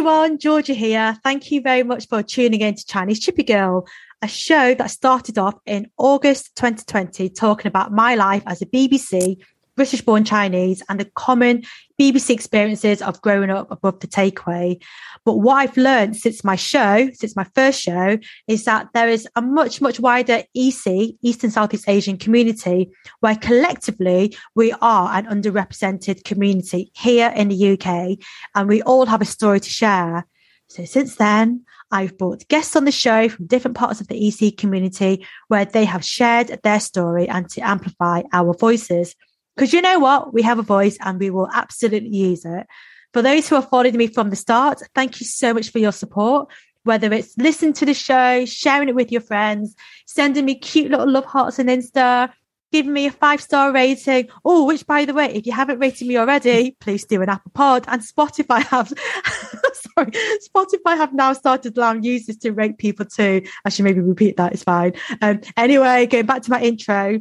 [0.00, 1.14] everyone, Georgia here.
[1.22, 3.86] Thank you very much for tuning in to Chinese Chippy Girl,
[4.22, 9.36] a show that started off in August 2020, talking about my life as a BBC
[9.76, 11.64] British born Chinese and the common
[12.00, 14.82] BBC experiences of growing up above the takeaway.
[15.24, 19.28] But what I've learned since my show, since my first show, is that there is
[19.36, 25.26] a much, much wider ESEA, East and Southeast Asian community, where collectively we are an
[25.26, 28.18] underrepresented community here in the UK,
[28.54, 30.26] and we all have a story to share.
[30.68, 34.56] So since then, I've brought guests on the show from different parts of the ESEA
[34.56, 39.16] community where they have shared their story and to amplify our voices.
[39.56, 40.32] Because you know what?
[40.32, 42.66] We have a voice and we will absolutely use it.
[43.12, 45.92] For those who have followed me from the start, thank you so much for your
[45.92, 46.48] support.
[46.84, 49.74] Whether it's listening to the show, sharing it with your friends,
[50.06, 52.32] sending me cute little love hearts on Insta,
[52.72, 54.28] giving me a five star rating.
[54.44, 57.50] Oh, which by the way, if you haven't rated me already, please do an Apple
[57.52, 58.88] Pod and Spotify have,
[59.72, 60.12] sorry,
[60.48, 63.42] Spotify have now started allowing users to rate people too.
[63.64, 64.52] I should maybe repeat that.
[64.52, 64.94] It's fine.
[65.20, 67.20] Um, anyway, going back to my intro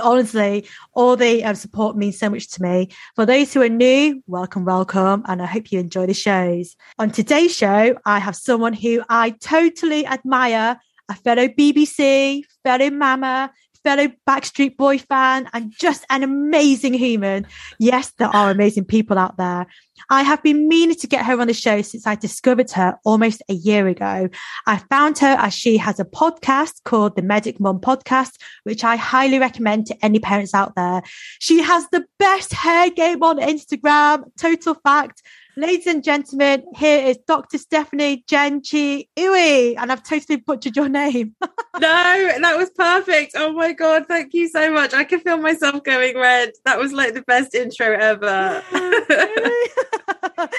[0.00, 2.88] honestly, all the uh, support means so much to me.
[3.14, 5.22] For those who are new, welcome, welcome.
[5.26, 6.76] And I hope you enjoy the shows.
[6.98, 13.52] On today's show, I have someone who I totally admire, a fellow BBC, fellow mama,
[13.84, 17.46] fellow Backstreet Boy fan and just an amazing human.
[17.78, 19.66] Yes, there are amazing people out there.
[20.10, 23.42] I have been meaning to get her on the show since I discovered her almost
[23.48, 24.28] a year ago.
[24.66, 28.32] I found her as she has a podcast called the Medic Mum Podcast,
[28.64, 31.02] which I highly recommend to any parents out there.
[31.38, 34.24] She has the best hair game on Instagram.
[34.38, 35.22] Total fact.
[35.54, 37.58] Ladies and gentlemen, here is Dr.
[37.58, 41.34] Stephanie Genchi Ooi, and I've totally butchered your name.
[41.42, 43.32] no, that was perfect.
[43.36, 44.94] Oh my god, thank you so much.
[44.94, 46.52] I can feel myself going red.
[46.64, 48.62] That was like the best intro ever.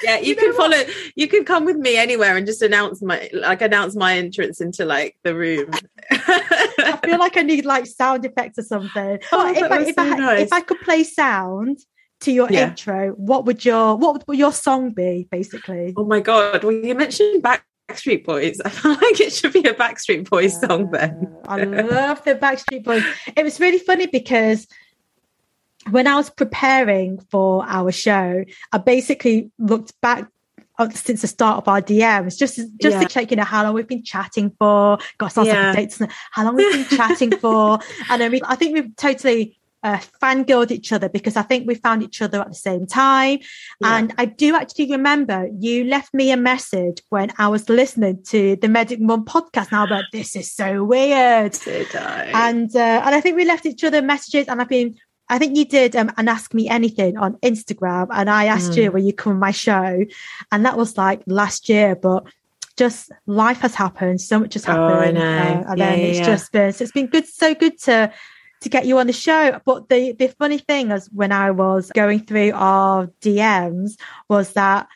[0.04, 0.78] yeah, you, you can follow.
[0.78, 0.90] What?
[1.16, 4.86] You can come with me anywhere and just announce my like announce my entrance into
[4.86, 5.72] like the room.
[6.12, 9.20] I feel like I need like sound effects or something.
[9.32, 10.42] Oh, if, I, if, so I, nice.
[10.42, 11.80] if I could play sound,
[12.24, 12.70] to your yeah.
[12.70, 15.94] intro, what would your what would your song be, basically?
[15.96, 16.64] Oh my god!
[16.64, 18.62] Well, you mentioned Backstreet Boys.
[18.66, 21.36] I feel like it should be a Backstreet Boys song then.
[21.48, 23.04] I love the Backstreet Boys.
[23.36, 24.68] It was really funny because
[25.90, 30.28] when I was preparing for our show, I basically looked back
[30.92, 33.00] since the start of our DMs, just just yeah.
[33.00, 34.98] to check, you know, how long we've been chatting for.
[35.18, 35.76] Got some yeah.
[35.76, 36.02] dates,
[36.32, 37.80] how long we've been chatting for,
[38.10, 41.76] and I mean, I think we've totally uh, fangirled each other because I think we
[41.76, 43.40] found each other at the same time.
[43.82, 43.98] Yeah.
[43.98, 48.56] And I do actually remember you left me a message when I was listening to
[48.56, 49.72] the Medic Mum podcast.
[49.72, 51.54] Now, but this is so weird.
[51.54, 52.32] Did I?
[52.50, 54.96] And uh, and I think we left each other messages, and I've been.
[55.30, 58.84] I think you did um, and ask me anything on Instagram, and I asked mm.
[58.84, 60.06] you will you come on my show,
[60.52, 62.26] and that was like last year, but
[62.78, 64.22] just life has happened.
[64.22, 64.94] So much has happened.
[64.94, 65.22] Oh, I know.
[65.22, 66.26] Uh, and yeah, then it's yeah.
[66.26, 68.12] just been, so it's been good, so good to
[68.64, 69.60] to get you on the show.
[69.66, 74.88] But the, the funny thing is when I was going through our DMs was that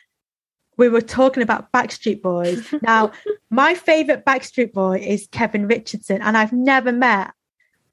[0.76, 2.72] we were talking about Backstreet Boys.
[2.82, 3.12] now,
[3.50, 7.32] my favorite Backstreet Boy is Kevin Richardson, and I've never met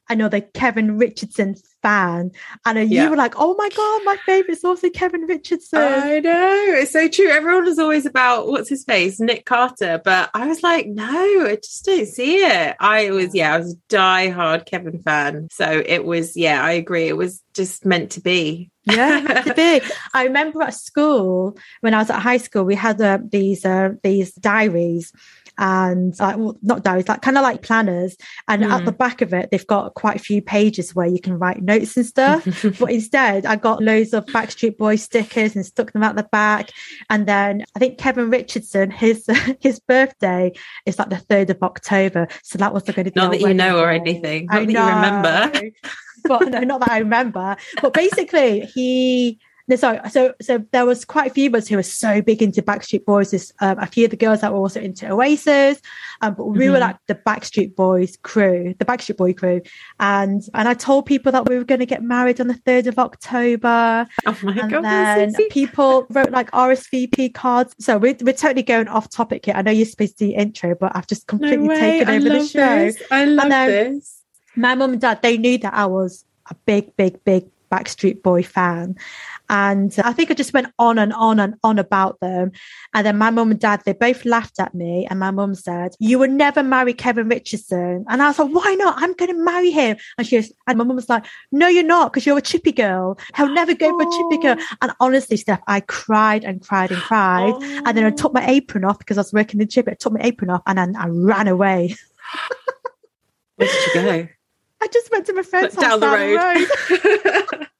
[0.10, 2.32] another Kevin Richardson fan.
[2.66, 5.80] And you were like, oh my God, my favorite is also Kevin Richardson.
[5.80, 6.64] I know.
[6.80, 7.30] It's so true.
[7.30, 10.02] Everyone is always about what's his face, Nick Carter.
[10.04, 11.06] But I was like, no,
[11.46, 12.76] I just don't see it.
[12.80, 15.48] I was, yeah, I was a die-hard Kevin fan.
[15.52, 17.08] So it was, yeah, I agree.
[17.08, 18.72] It was just meant to be.
[18.84, 19.82] yeah, meant to be.
[20.14, 23.94] I remember at school when I was at high school, we had uh, these uh,
[24.04, 25.12] these diaries,
[25.58, 28.16] and like well, not diaries, like kind of like planners.
[28.48, 28.72] And mm.
[28.72, 31.62] at the back of it, they've got quite a few pages where you can write
[31.62, 32.46] notes and stuff.
[32.80, 36.72] but instead, I got loads of Backstreet Boy stickers and stuck them at the back.
[37.10, 39.28] And then I think Kevin Richardson, his
[39.60, 40.52] his birthday
[40.86, 43.54] is like the third of October, so that was going to be not that you
[43.54, 44.88] know or anything, not I that know.
[44.88, 45.72] you remember.
[46.28, 47.56] but no, not that I remember.
[47.82, 49.40] But basically, he
[49.76, 50.00] sorry.
[50.10, 53.06] So, so there was quite a few of us who were so big into Backstreet
[53.06, 53.32] Boys.
[53.32, 55.82] There's um, a few of the girls that were also into Oasis,
[56.22, 56.74] um, but we mm-hmm.
[56.74, 59.62] were like the Backstreet Boys crew, the Backstreet Boy crew.
[60.00, 62.86] And and I told people that we were going to get married on the third
[62.86, 64.06] of October.
[64.26, 64.84] Oh my and god!
[64.84, 67.76] Then people wrote like RSVP cards.
[67.80, 69.56] So we're we're totally going off topic here.
[69.56, 72.46] I know you're supposed to do intro, but I've just completely no taken over the
[72.46, 72.80] show.
[72.86, 73.02] This.
[73.10, 74.22] I love this.
[74.56, 78.44] My mum and dad they knew that I was a big, big, big Backstreet Boy
[78.44, 78.96] fan.
[79.50, 82.52] And I think I just went on and on and on about them.
[82.94, 85.08] And then my mum and dad, they both laughed at me.
[85.10, 88.06] And my mum said, You would never marry Kevin Richardson.
[88.10, 88.96] And I was like, Why not?
[88.98, 89.98] I'm going to marry him.
[90.18, 92.72] And she was, and my mum was like, No, you're not, because you're a chippy
[92.72, 93.20] girl.
[93.36, 94.56] He'll never go for a chippy girl.
[94.60, 94.76] Oh.
[94.82, 97.54] And honestly, Steph, I cried and cried and cried.
[97.56, 97.82] Oh.
[97.86, 98.52] And then I took my oh.
[98.52, 99.88] apron off because I was working the chip.
[99.88, 101.96] I took my apron off and then I ran away.
[103.56, 104.28] Where did you go?
[104.82, 106.68] I just went to my friend's down the road.
[106.90, 107.68] The road.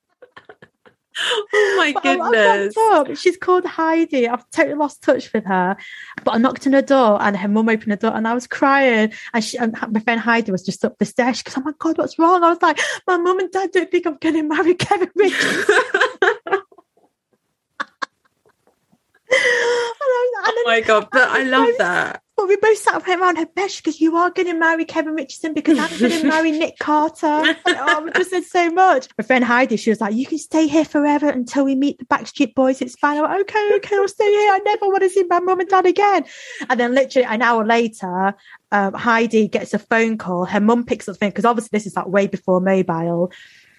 [1.18, 2.76] oh my goodness.
[2.78, 3.16] Up.
[3.16, 4.28] She's called Heidi.
[4.28, 5.78] I've totally lost touch with her.
[6.24, 8.48] But I knocked on her door and her mum opened the door and I was
[8.48, 9.14] crying.
[9.34, 11.38] And, she, and my friend Heidi was just up the stairs.
[11.38, 12.44] She goes, Oh my God, what's wrong?
[12.44, 15.70] I was like, My mum and dad don't think I'm going to marry Kevin Richards.
[19.32, 24.02] oh my god but i love that but we both sat around her bed because
[24.02, 27.28] you are going to marry Kevin Richardson because I'm going to marry Nick Carter.
[27.28, 29.08] Like, oh, we just said so much.
[29.18, 32.06] My friend Heidi, she was like, "You can stay here forever until we meet the
[32.06, 32.82] Backstreet Boys.
[32.82, 34.54] It's fine." I'm like, "Okay, okay, I'll stay here.
[34.54, 36.26] I never want to see my mum and dad again."
[36.70, 38.36] And then, literally an hour later,
[38.72, 40.46] um, Heidi gets a phone call.
[40.46, 43.32] Her mum picks up the phone because obviously this is like way before mobile.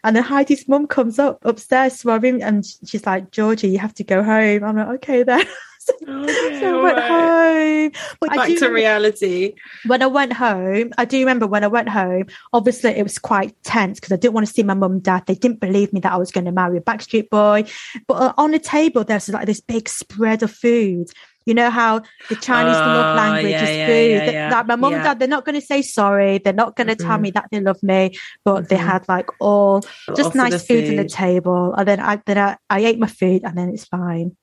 [0.05, 3.79] And then Heidi's mum comes up upstairs to our room and she's like, Georgie, you
[3.79, 4.63] have to go home.
[4.63, 5.45] I'm like, okay then.
[5.91, 7.09] Okay, so I went right.
[7.09, 7.93] home.
[8.21, 9.55] But Back to reality.
[9.87, 13.55] When I went home, I do remember when I went home, obviously it was quite
[13.63, 15.25] tense because I didn't want to see my mum and dad.
[15.27, 17.65] They didn't believe me that I was going to marry a Backstreet boy.
[18.07, 21.11] But uh, on the table, there's like this big spread of food.
[21.47, 24.27] You know how the Chinese oh, love language yeah, is food.
[24.27, 26.39] Yeah, yeah, that my mum and dad, they're not going to say sorry.
[26.39, 27.07] They're not going to mm-hmm.
[27.07, 28.67] tell me that they love me, but mm-hmm.
[28.67, 29.85] they had like all
[30.17, 31.73] just nice food on the table.
[31.73, 34.37] And then I then I, I ate my food, and then it's fine.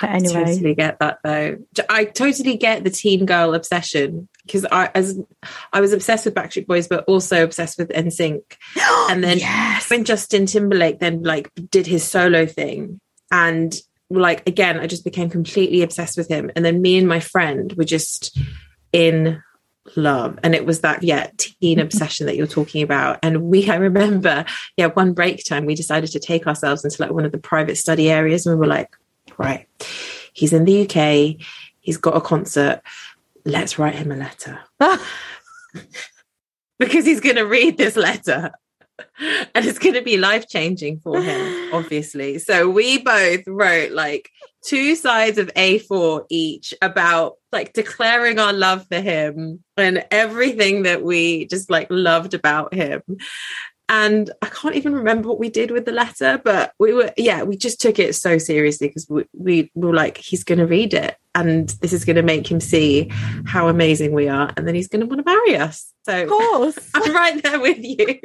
[0.00, 1.58] But anyway, I totally get that though.
[1.88, 5.18] I totally get the teen girl obsession because I as
[5.72, 8.42] I was obsessed with Backstreet Boys, but also obsessed with NSYNC.
[9.10, 9.90] and then yes.
[9.90, 13.00] when Justin Timberlake then like did his solo thing,
[13.30, 13.74] and
[14.10, 16.50] like again, I just became completely obsessed with him.
[16.56, 18.38] And then me and my friend were just
[18.92, 19.42] in
[19.96, 23.76] love and it was that yeah teen obsession that you're talking about and we i
[23.76, 24.44] remember
[24.76, 27.76] yeah one break time we decided to take ourselves into like one of the private
[27.76, 28.96] study areas and we were like
[29.38, 29.66] right,
[30.32, 31.46] he's in the UK,
[31.80, 32.80] he's got a concert,
[33.44, 34.60] let's write him a letter.
[36.78, 38.52] because he's going to read this letter
[39.54, 42.38] and it's going to be life changing for him, obviously.
[42.38, 44.30] So we both wrote like
[44.64, 51.02] two sides of A4 each about like declaring our love for him and everything that
[51.02, 53.02] we just like loved about him.
[53.88, 57.42] And I can't even remember what we did with the letter, but we were, yeah,
[57.42, 60.94] we just took it so seriously because we, we were like, he's going to read
[60.94, 63.10] it and this is going to make him see
[63.44, 64.52] how amazing we are.
[64.56, 65.92] And then he's going to want to marry us.
[66.04, 68.20] So, of course, I'm right there with you.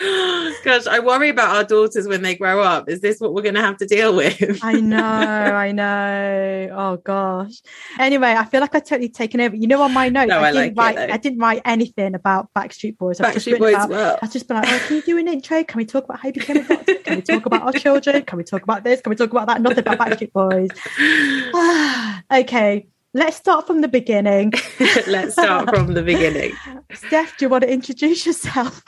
[0.64, 2.88] Gosh, I worry about our daughters when they grow up.
[2.88, 4.58] Is this what we're going to have to deal with?
[4.62, 6.68] I know, I know.
[6.72, 7.60] Oh gosh.
[7.98, 9.54] Anyway, I feel like I've totally taken over.
[9.54, 11.10] You know, on my notes, no, I, I, didn't like write.
[11.10, 13.18] I didn't write anything about Backstreet Boys.
[13.18, 13.74] Backstreet Boys.
[13.74, 14.18] About, well.
[14.22, 15.62] I've just been like, oh, can you do an intro?
[15.64, 16.94] Can we talk about how you became a doctor?
[16.94, 18.22] Can we talk about our children?
[18.22, 19.02] Can we talk about this?
[19.02, 19.60] Can we talk about that?
[19.60, 20.70] Nothing about Backstreet Boys.
[22.42, 22.86] okay.
[23.12, 24.52] Let's start from the beginning.
[25.08, 26.52] Let's start from the beginning.
[26.94, 28.84] Steph, do you want to introduce yourself?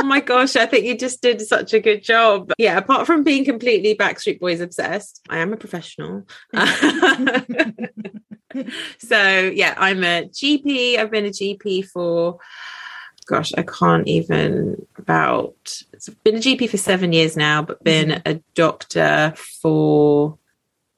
[0.00, 2.52] Oh my gosh, I think you just did such a good job.
[2.58, 6.26] Yeah, apart from being completely Backstreet Boys obsessed, I am a professional.
[8.98, 9.20] so,
[9.54, 10.98] yeah, I'm a GP.
[10.98, 12.38] I've been a GP for,
[13.26, 18.08] gosh, I can't even about, it's been a GP for seven years now, but been
[18.08, 18.28] mm-hmm.
[18.30, 20.38] a doctor for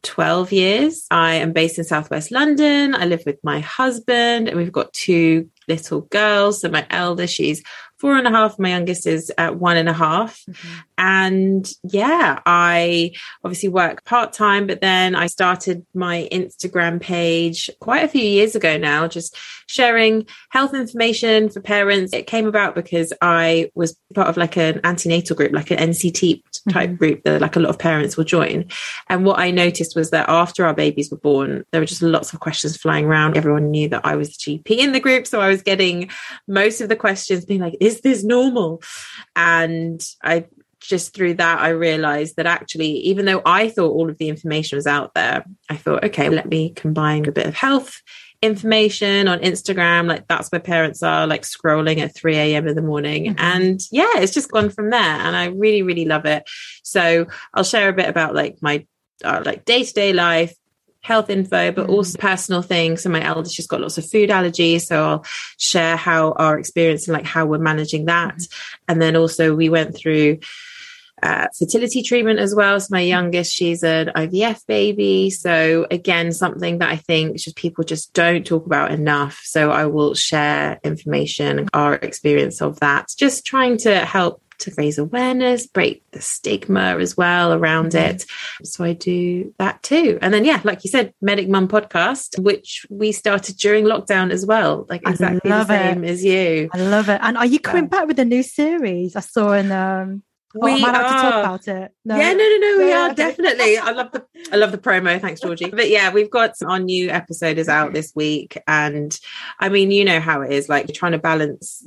[0.02, 1.06] 12 years.
[1.10, 2.94] I am based in Southwest London.
[2.94, 6.60] I live with my husband, and we've got two little girls.
[6.60, 7.62] So, my eldest, she's
[8.02, 8.58] four and a half.
[8.58, 10.42] My youngest is at one and a half.
[10.50, 10.78] Mm-hmm.
[10.98, 13.12] And yeah, I
[13.44, 18.56] obviously work part time, but then I started my Instagram page quite a few years
[18.56, 19.36] ago now, just
[19.68, 22.12] sharing health information for parents.
[22.12, 26.42] It came about because I was part of like an antenatal group, like an NCT
[26.70, 26.96] type mm-hmm.
[26.96, 28.66] group that like a lot of parents will join.
[29.08, 32.32] And what I noticed was that after our babies were born, there were just lots
[32.32, 33.36] of questions flying around.
[33.36, 35.28] Everyone knew that I was the GP in the group.
[35.28, 36.10] So I was getting
[36.48, 38.82] most of the questions being like, is this normal?
[39.36, 40.46] And I
[40.80, 44.76] just through that, I realized that actually, even though I thought all of the information
[44.76, 48.02] was out there, I thought, okay, let me combine a bit of health
[48.42, 50.08] information on Instagram.
[50.08, 52.66] Like that's where parents are like scrolling at 3 a.m.
[52.66, 53.26] in the morning.
[53.26, 53.38] Mm-hmm.
[53.38, 55.00] And yeah, it's just gone from there.
[55.00, 56.42] And I really, really love it.
[56.82, 58.84] So I'll share a bit about like my
[59.24, 60.54] uh, like day to day life,
[61.02, 61.90] health info, but mm.
[61.90, 63.02] also personal things.
[63.02, 64.82] So my eldest, she's got lots of food allergies.
[64.82, 65.24] So I'll
[65.58, 68.36] share how our experience and like how we're managing that.
[68.36, 68.48] Mm.
[68.88, 70.38] And then also we went through
[71.22, 72.78] uh, fertility treatment as well.
[72.80, 75.30] So my youngest, she's an IVF baby.
[75.30, 79.40] So again, something that I think just people just don't talk about enough.
[79.44, 84.98] So I will share information, our experience of that, just trying to help to raise
[84.98, 88.16] awareness, break the stigma as well around mm-hmm.
[88.16, 88.26] it.
[88.64, 90.18] So I do that too.
[90.22, 94.46] And then, yeah, like you said, Medic Mum podcast, which we started during lockdown as
[94.46, 96.10] well, like exactly the same it.
[96.10, 96.70] as you.
[96.72, 97.20] I love it.
[97.22, 99.16] And are you coming back with a new series?
[99.16, 100.22] I saw in um
[100.54, 101.92] we oh, am I allowed to talk about it?
[102.04, 102.16] No.
[102.16, 102.78] Yeah, no, no, no.
[102.78, 103.78] We yeah, are definitely.
[103.78, 105.18] I love the I love the promo.
[105.18, 105.70] Thanks, Georgie.
[105.70, 109.18] But yeah, we've got our new episode is out this week, and
[109.58, 110.68] I mean, you know how it is.
[110.68, 111.86] Like you're trying to balance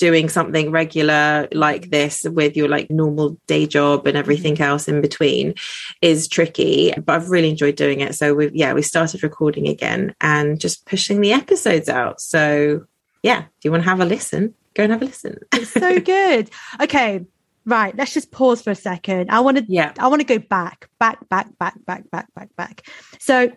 [0.00, 4.62] doing something regular like this with your like normal day job and everything mm-hmm.
[4.62, 5.54] else in between
[6.00, 8.14] is tricky but i've really enjoyed doing it.
[8.14, 12.20] So we've yeah we started recording again and just pushing the episodes out.
[12.20, 12.86] So
[13.22, 14.54] yeah do you want to have a listen?
[14.74, 15.38] Go and have a listen.
[15.52, 16.50] It's so good.
[16.80, 17.26] Okay
[17.66, 19.30] right let's just pause for a second.
[19.30, 19.92] I want to yeah.
[19.98, 22.86] I want to go back back back back back back back back.
[23.18, 23.52] So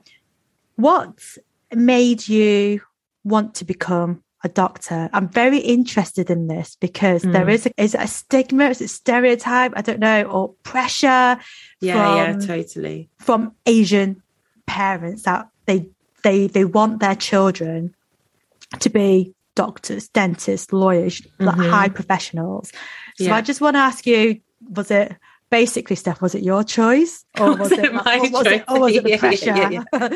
[0.76, 1.24] what
[1.74, 2.82] made you
[3.24, 5.10] want to become a doctor.
[5.14, 7.32] I'm very interested in this because mm.
[7.32, 9.74] there is a, is a stigma, is it stereotype?
[9.76, 11.38] I don't know, or pressure.
[11.80, 13.10] Yeah, from, yeah, totally.
[13.20, 14.22] From Asian
[14.66, 15.90] parents that they
[16.24, 17.96] they they want their children
[18.80, 21.46] to be doctors, dentists, lawyers, mm-hmm.
[21.46, 22.72] like high professionals.
[23.18, 23.36] So yeah.
[23.36, 25.16] I just want to ask you: Was it
[25.50, 26.22] basically, Steph?
[26.22, 28.54] Was it your choice, or was, was it, my or choice?
[28.54, 29.56] It, or was it the pressure?
[29.56, 29.84] Yeah,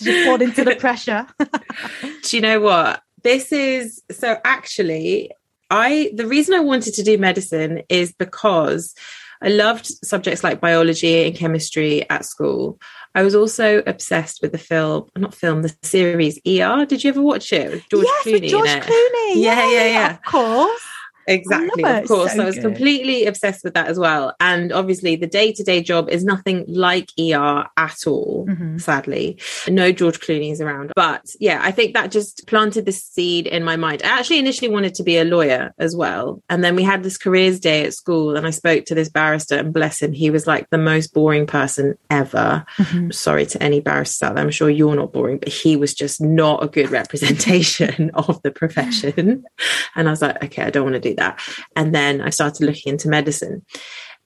[0.00, 1.26] Did you fall into the pressure?
[2.22, 3.02] Do you know what?
[3.22, 5.30] This is so actually
[5.70, 8.94] I the reason I wanted to do medicine is because
[9.42, 12.78] I loved subjects like biology and chemistry at school.
[13.14, 16.84] I was also obsessed with the film, not film, the series ER.
[16.84, 17.82] Did you ever watch it?
[17.90, 18.48] George yes, Clooney.
[18.48, 19.34] George Clooney.
[19.36, 20.10] Yeah, yeah, yeah, yeah.
[20.12, 20.82] Of course.
[21.26, 22.34] Exactly, of course.
[22.34, 22.64] So I was good.
[22.64, 24.34] completely obsessed with that as well.
[24.40, 28.78] And obviously, the day to day job is nothing like ER at all, mm-hmm.
[28.78, 29.38] sadly.
[29.68, 30.92] No George Clooney is around.
[30.96, 34.02] But yeah, I think that just planted the seed in my mind.
[34.04, 36.42] I actually initially wanted to be a lawyer as well.
[36.50, 39.56] And then we had this careers day at school, and I spoke to this barrister,
[39.56, 42.64] and bless him, he was like the most boring person ever.
[42.76, 43.10] Mm-hmm.
[43.12, 44.44] Sorry to any barristers out there.
[44.44, 48.50] I'm sure you're not boring, but he was just not a good representation of the
[48.50, 49.44] profession.
[49.96, 51.40] And I was like, okay, I don't want to do that that.
[51.76, 53.64] And then I started looking into medicine.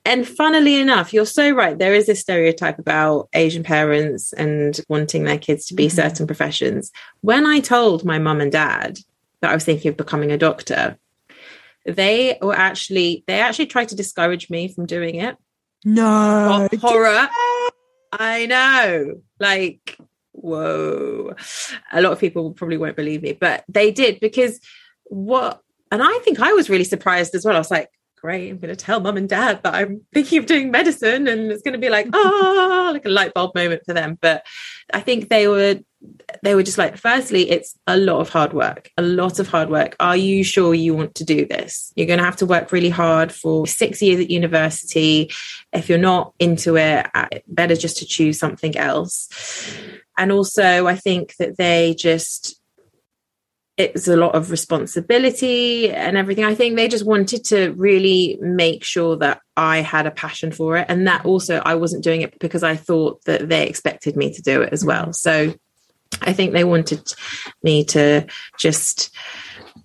[0.05, 1.79] And funnily enough, you're so right.
[1.79, 5.97] There is this stereotype about Asian parents and wanting their kids to be mm-hmm.
[5.97, 6.93] certain professions.
[7.23, 8.99] When I told my mum and dad
[9.41, 10.99] that I was thinking of becoming a doctor,
[11.87, 15.37] they were actually they actually tried to discourage me from doing it.
[15.85, 17.29] No horror.
[18.13, 19.21] I know.
[19.39, 19.99] Like,
[20.33, 21.35] whoa.
[21.93, 24.61] A lot of people probably won't believe me, but they did because
[25.05, 27.55] what and I think I was really surprised as well.
[27.55, 27.91] I was like,
[28.25, 31.29] great, I'm going to tell mum and dad that I'm thinking of doing medicine.
[31.29, 34.17] And it's going to be like, oh, like a light bulb moment for them.
[34.19, 34.47] But
[34.95, 35.81] I think they were,
[36.43, 39.69] they were just like, firstly, it's a lot of hard work, a lot of hard
[39.69, 39.95] work.
[40.01, 41.93] Are you sure you want to do this?
[41.97, 45.31] You're going to have to work really hard for six years at university.
[45.75, 49.29] If you're not into it, uh, better just to choose something else.
[50.17, 52.59] And also, I think that they just,
[53.77, 56.45] it was a lot of responsibility and everything.
[56.45, 60.77] I think they just wanted to really make sure that I had a passion for
[60.77, 60.87] it.
[60.89, 64.43] And that also, I wasn't doing it because I thought that they expected me to
[64.43, 65.13] do it as well.
[65.13, 65.55] So
[66.23, 67.13] I think they wanted
[67.63, 68.27] me to
[68.59, 69.11] just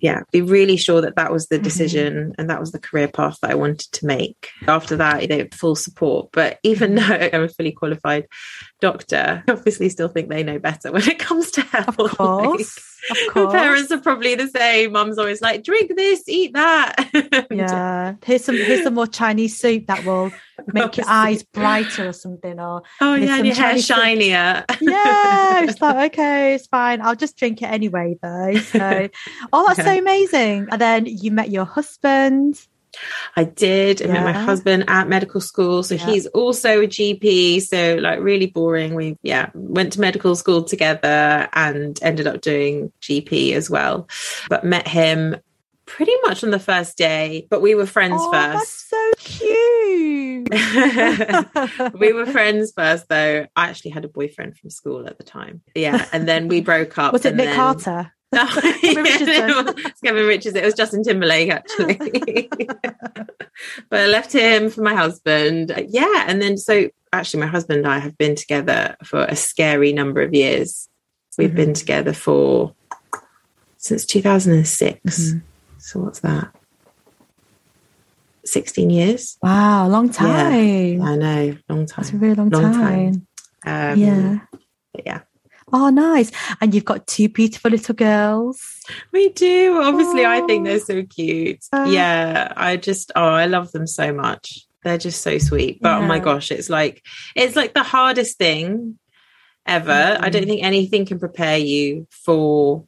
[0.00, 1.64] yeah, be really sure that that was the mm-hmm.
[1.64, 2.30] decision mm-hmm.
[2.38, 4.48] and that was the career path that I wanted to make.
[4.66, 6.30] After that, they had full support.
[6.32, 8.26] But even though I'm a fully qualified
[8.80, 11.98] doctor, I obviously still think they know better when it comes to health.
[11.98, 12.76] Of course.
[12.76, 12.84] Like.
[13.34, 14.92] Parents are probably the same.
[14.92, 17.46] Mum's always like, drink this, eat that.
[17.50, 18.14] yeah.
[18.24, 20.32] Here's some here's some more Chinese soup that will
[20.72, 22.58] make your eyes brighter or something.
[22.60, 24.64] Or oh yeah, and your hair shinier.
[24.80, 25.64] yeah.
[25.64, 27.00] It's like, okay, it's fine.
[27.00, 28.54] I'll just drink it anyway though.
[28.56, 29.08] So
[29.52, 30.68] oh that's so amazing.
[30.70, 32.60] And then you met your husband.
[33.36, 34.02] I did.
[34.02, 34.12] I yeah.
[34.12, 35.82] met my husband at medical school.
[35.82, 36.06] So yeah.
[36.06, 37.62] he's also a GP.
[37.62, 38.94] So like really boring.
[38.94, 44.08] We yeah, went to medical school together and ended up doing GP as well.
[44.48, 45.36] But met him
[45.86, 48.90] pretty much on the first day, but we were friends oh, first.
[48.90, 50.48] That's so cute.
[52.00, 53.46] we were friends first though.
[53.56, 55.62] I actually had a boyfriend from school at the time.
[55.74, 56.06] Yeah.
[56.12, 57.12] And then we broke up.
[57.12, 57.56] Was it Nick then...
[57.56, 58.12] Carter?
[58.32, 60.54] No, Kevin it's Kevin Richards.
[60.54, 61.96] It was Justin Timberlake, actually.
[63.88, 65.72] but I left him for my husband.
[65.88, 66.24] Yeah.
[66.28, 70.22] And then, so actually, my husband and I have been together for a scary number
[70.22, 70.88] of years.
[71.38, 71.56] We've mm-hmm.
[71.56, 72.74] been together for
[73.78, 75.00] since 2006.
[75.00, 75.38] Mm-hmm.
[75.78, 76.54] So, what's that?
[78.44, 79.38] 16 years.
[79.42, 80.98] Wow, long time.
[80.98, 82.04] Yeah, I know, long time.
[82.04, 83.26] That's a really long, Long time.
[83.64, 83.92] time.
[83.92, 84.38] Um, Yeah.
[85.04, 85.20] yeah.
[85.72, 86.30] Oh, nice.
[86.60, 88.60] And you've got two beautiful little girls.
[89.12, 89.80] We do.
[89.82, 91.64] Obviously, I think they're so cute.
[91.72, 91.86] Uh.
[91.88, 94.66] yeah, I just oh, I love them so much.
[94.82, 95.80] They're just so sweet.
[95.80, 97.04] But oh my gosh, it's like
[97.36, 98.98] it's like the hardest thing
[99.66, 100.16] ever.
[100.20, 100.48] I don't Mhm.
[100.48, 102.86] think anything can prepare you for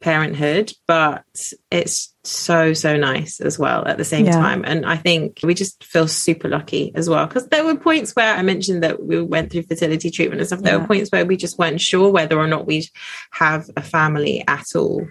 [0.00, 1.24] parenthood, but
[1.70, 4.32] it's so so nice as well at the same Yeah.
[4.32, 4.64] time.
[4.66, 8.34] And I think we just feel super lucky as well because there were points where
[8.34, 10.60] I mentioned that we went through fertility treatment and stuff.
[10.60, 10.80] There Yeah.
[10.80, 12.88] were points where we just weren't sure whether or not we'd
[13.32, 15.06] have a family at all.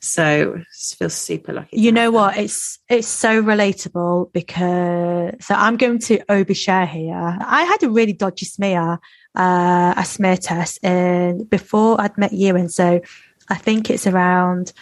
[0.00, 1.80] So just feel super lucky.
[1.80, 2.34] You know what?
[2.34, 2.44] them.
[2.44, 7.38] It's it's so relatable because so I'm going to overshare here.
[7.40, 8.98] I had a really dodgy smear,
[9.36, 13.00] uh, a smear test, and before I'd met you, and so
[13.48, 14.72] I think it's around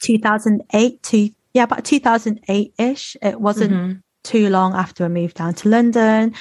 [0.00, 3.16] 2008 to yeah, about 2008 ish.
[3.20, 4.02] It wasn't Mhm.
[4.24, 6.34] too long after I moved down to London,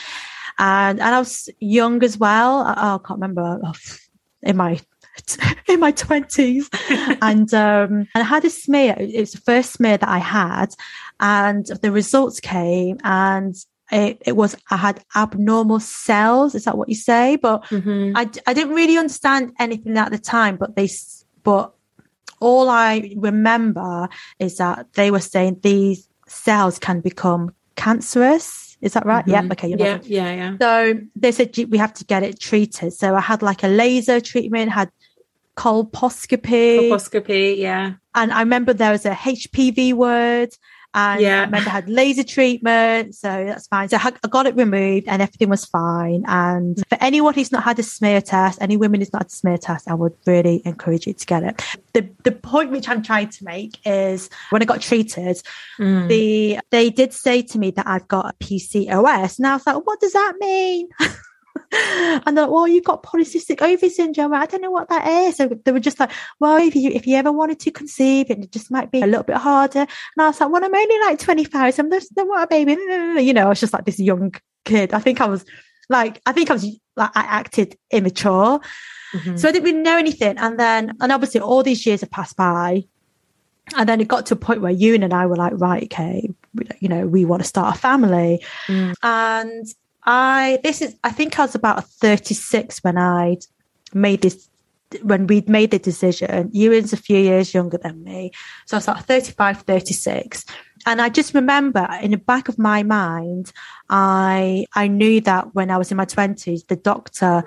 [0.57, 2.61] and and I was young as well.
[2.61, 3.73] I, I can't remember oh,
[4.41, 4.79] in my
[5.67, 6.69] in my twenties,
[7.21, 8.95] and um, and I had a smear.
[8.97, 10.73] It was the first smear that I had,
[11.19, 13.53] and the results came, and
[13.91, 16.55] it, it was I had abnormal cells.
[16.55, 17.35] Is that what you say?
[17.35, 18.13] But Mhm.
[18.15, 20.89] I, I didn't really understand anything at the time, but they,
[21.43, 21.73] but
[22.39, 28.77] all I remember is that they were saying these cells can become cancerous.
[28.81, 29.25] Is that right?
[29.25, 29.31] Mhm.
[29.31, 29.47] Yeah.
[29.51, 29.67] Okay.
[29.77, 30.57] Yeah, not- yeah, yeah.
[30.59, 32.93] So they said we have to get it treated.
[32.93, 34.89] So I had like a laser treatment, had
[35.57, 37.93] colposcopy, Colposcopy, yeah.
[38.15, 40.49] and I remember there was a HPV word.
[40.93, 41.39] And Yeah.
[41.41, 43.87] I remember I had laser treatment, so that's fine.
[43.89, 46.23] So I got it removed and everything was fine.
[46.27, 49.35] And for anyone who's not had a smear test, any women who's not had a
[49.35, 51.61] smear test, I would really encourage you to get it.
[51.93, 55.41] The the point which I'm trying to make is when I got treated,
[55.79, 56.07] Mm.
[56.09, 59.37] the they did say to me that I've got a PCOS.
[59.39, 60.89] And I was like, what does that mean?
[62.25, 64.33] and they're like, well, you've got polycystic ovary syndrome.
[64.33, 65.37] I don't know what that is.
[65.37, 68.51] So they were just like, well, if you if you ever wanted to conceive, it
[68.51, 69.79] just might be a little bit harder.
[69.79, 71.73] And I was like, well, I'm only like 25.
[71.73, 72.77] So I'm just, no, what a baby.
[73.21, 74.33] You know, I was just like this young
[74.65, 74.93] kid.
[74.93, 75.45] I think I was
[75.89, 78.59] like, I think I was like, I acted immature.
[79.13, 79.39] Mhm.
[79.39, 80.37] So I didn't really know anything.
[80.37, 82.83] And then, and obviously all these years have passed by.
[83.77, 86.29] And then it got to a point where you and I were like, right, okay,
[86.79, 88.43] you know, we want to start a family.
[88.67, 88.93] Mm.
[89.03, 89.67] And
[90.03, 93.37] I, this is, I think I was about 36 when I
[93.93, 94.49] made this,
[95.03, 96.49] when we'd made the decision.
[96.53, 98.31] Ewan's a few years younger than me.
[98.65, 100.45] So I was like 35, 36.
[100.85, 103.51] And I just remember in the back of my mind,
[103.89, 107.43] I, I knew that when I was in my twenties, the doctor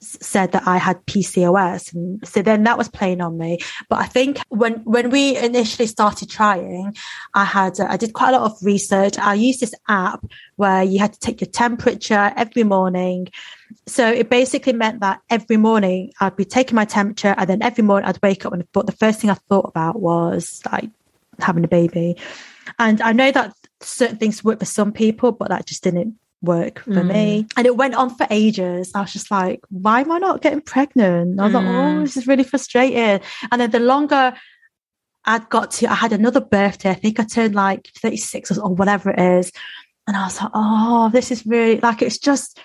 [0.00, 1.94] said that I had PCOS.
[1.94, 3.58] And so then that was playing on me.
[3.88, 6.96] But I think when, when we initially started trying,
[7.34, 9.18] I had, uh, I did quite a lot of research.
[9.18, 10.24] I used this app
[10.56, 13.28] where you had to take your temperature every morning.
[13.86, 17.82] So it basically meant that every morning I'd be taking my temperature and then every
[17.82, 20.90] morning I'd wake up and but the first thing I thought about was like
[21.38, 22.16] having a baby.
[22.78, 26.80] And I know that certain things work for some people, but that just didn't work
[26.80, 27.06] for Mm.
[27.12, 27.46] me.
[27.56, 28.92] And it went on for ages.
[28.94, 31.40] I was just like, why am I not getting pregnant?
[31.40, 32.04] I was like, oh, Mm.
[32.04, 33.20] this is really frustrating.
[33.50, 34.34] And then the longer
[35.24, 36.90] I'd got to, I had another birthday.
[36.90, 39.50] I think I turned like 36 or, or whatever it is.
[40.06, 42.60] And I was like, oh, this is really like, it's just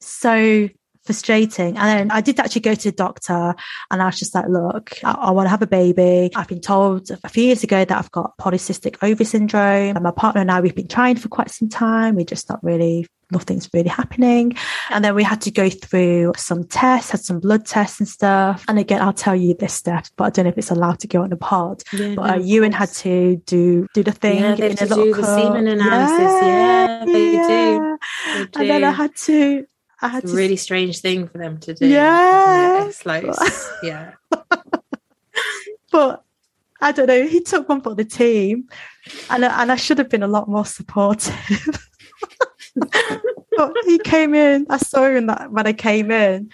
[0.00, 0.68] so
[1.10, 1.76] frustrating.
[1.76, 3.54] And then I did actually go to the doctor
[3.90, 6.30] and I was just like, look, I, I want to have a baby.
[6.36, 9.96] I've been told a few years ago that I've got polycystic ovary syndrome.
[9.96, 12.14] And my partner and I, we've been trying for quite some time.
[12.14, 14.56] We're just not really, nothing's really happening.
[14.90, 18.64] And then we had to go through some tests, had some blood tests and stuff.
[18.68, 21.08] And again, I'll tell you this step, but I don't know if it's allowed to
[21.08, 21.82] go on the pod.
[21.92, 24.38] Yeah, But no, uh, Ewan had to do do the thing.
[24.38, 26.42] Yeah, they in have a to do the semen analysis.
[26.46, 27.98] Yeah, they do.
[28.52, 29.66] They And then I had to,
[30.02, 31.86] I had It's a really strange thing for them to do.
[31.86, 32.84] Yeah.
[32.84, 32.88] it?
[32.88, 33.26] It's like,
[33.82, 34.12] yeah.
[35.92, 36.24] but
[36.80, 37.26] I don't know.
[37.26, 38.68] He took one for the team,
[39.28, 41.34] and I- and I should have been a lot more supportive.
[43.56, 44.66] but he came in.
[44.70, 46.50] I saw him that when I came in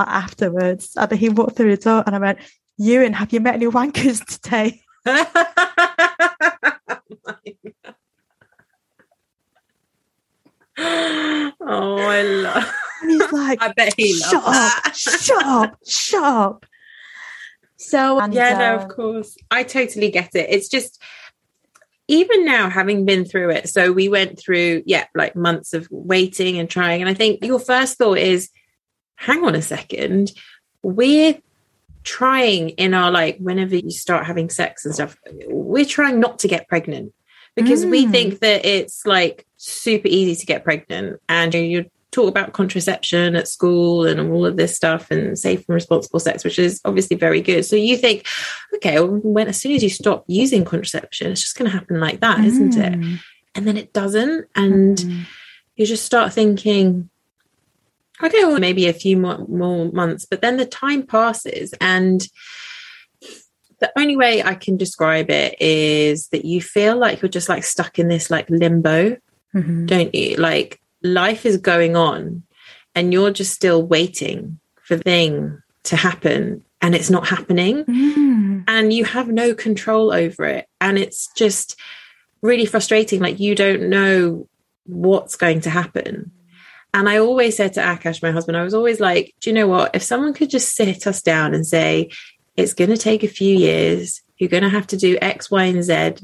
[0.00, 2.38] afterwards, and he walked through the door, and I went,
[2.76, 4.82] "Ewan, have you met any wankers today?"
[10.78, 12.74] oh, I love.
[13.00, 14.94] And he's like, I bet he "Shut loves up!
[14.94, 15.78] Shut up!
[15.86, 16.66] Shut up!"
[17.76, 19.36] So and, yeah, no, uh, of course.
[19.50, 20.48] I totally get it.
[20.50, 21.00] It's just
[22.08, 23.68] even now having been through it.
[23.68, 27.02] So we went through, yeah, like months of waiting and trying.
[27.02, 28.50] And I think your first thought is,
[29.16, 30.32] hang on a second,
[30.82, 31.38] we're
[32.04, 36.48] trying in our like whenever you start having sex and stuff, we're trying not to
[36.48, 37.12] get pregnant
[37.54, 38.10] because we Mm.
[38.12, 43.36] think that it's like super easy to get pregnant and you, you talk about contraception
[43.36, 47.16] at school and all of this stuff and safe and responsible sex which is obviously
[47.16, 48.26] very good so you think
[48.74, 52.00] okay well, when as soon as you stop using contraception it's just going to happen
[52.00, 53.18] like that not it Mm.
[53.54, 55.20] and then it doesn't and Mm.
[55.76, 57.08] you just start thinking
[58.20, 62.26] okay well maybe a few more, more months but then the time passes and
[63.80, 67.62] the only way i can describe it is that you feel like you're just like
[67.62, 69.16] stuck in this like limbo
[69.54, 69.86] Mhm.
[69.86, 72.42] don't you like life is going on
[72.94, 77.84] and you're just still waiting for the thing to happen and it's not happening.
[77.84, 78.64] Mm.
[78.68, 80.66] and you have no control over it.
[80.80, 81.78] And it's just
[82.42, 83.20] really frustrating.
[83.20, 84.48] Like you don't know
[84.84, 86.32] what's going to happen.
[86.94, 89.68] And i always said to akash my husband i was always like do you know
[89.68, 89.94] what?
[89.94, 92.10] If someone could just sit us down and say
[92.56, 95.64] it's going to take a few years you're going to have to do x y
[95.64, 96.14] and z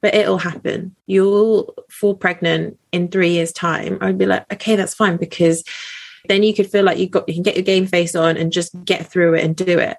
[0.00, 4.94] but it'll happen you'll fall pregnant in three years time i'd be like okay that's
[4.94, 5.64] fine because
[6.28, 8.52] then you could feel like you've got you can get your game face on and
[8.52, 9.96] just get through it and do it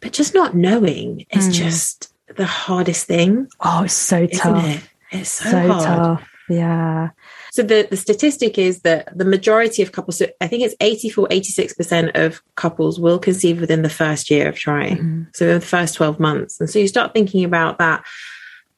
[0.00, 1.52] but just not knowing is Mm.
[1.52, 4.64] just the hardest thing Oh, it's so tough.
[4.66, 4.80] it
[5.12, 6.28] it's so, So hard tough.
[6.48, 7.08] Yeah.
[7.52, 11.28] so the, the statistic is that the majority of couples so i think it's 84
[11.28, 15.26] 86% of couples will conceive within the first year of trying Mhm.
[15.36, 18.04] so in the first 12 months and so you start thinking about that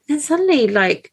[0.09, 1.13] and suddenly like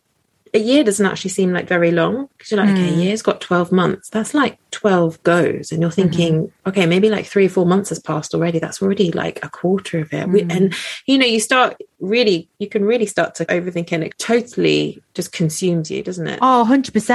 [0.55, 3.03] a year doesn't actually seem like very long because you're like okay a Mm.
[3.03, 7.45] year's got 12 months that's like 12 goes and you're thinking okay maybe like three
[7.45, 10.55] or four months has passed already that's already like a quarter of it We- Mm.
[10.55, 10.73] and
[11.05, 15.31] you know you start really you can really start to overthink and it totally just
[15.31, 17.09] consumes you doesn't it Oh, 100%.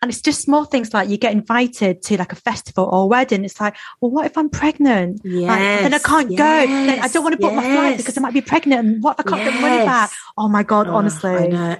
[0.00, 3.06] And it's just small things like you get invited to like a festival or a
[3.06, 3.44] wedding.
[3.44, 5.20] It's like, well, what if I'm pregnant?
[5.24, 6.66] yes Like, then I can't go.
[6.66, 8.86] Then I don't want to book my flight because I might be pregnant.
[8.86, 10.10] And what if I can't get money back?
[10.38, 11.48] Oh my God, Oh, honestly.
[11.48, 11.76] Know.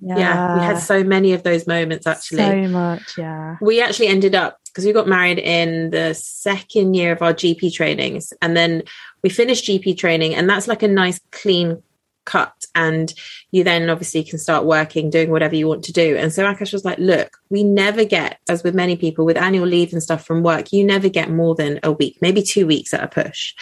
[0.00, 3.56] Yeah yeah we had so many of those moments actually So much, yeah.
[3.60, 7.72] we actually ended up because we got married in the second year of our GP
[7.72, 8.82] trainings, and then
[9.22, 11.82] we finished GP training, and that's like a nice clean
[12.26, 13.14] cut, and
[13.52, 16.18] you then obviously can start working, doing whatever you want to do.
[16.18, 19.66] And so Akash was like, "Look, we never get, as with many people, with annual
[19.66, 22.92] leave and stuff from work, you never get more than a week, maybe two weeks
[22.92, 23.54] at a push."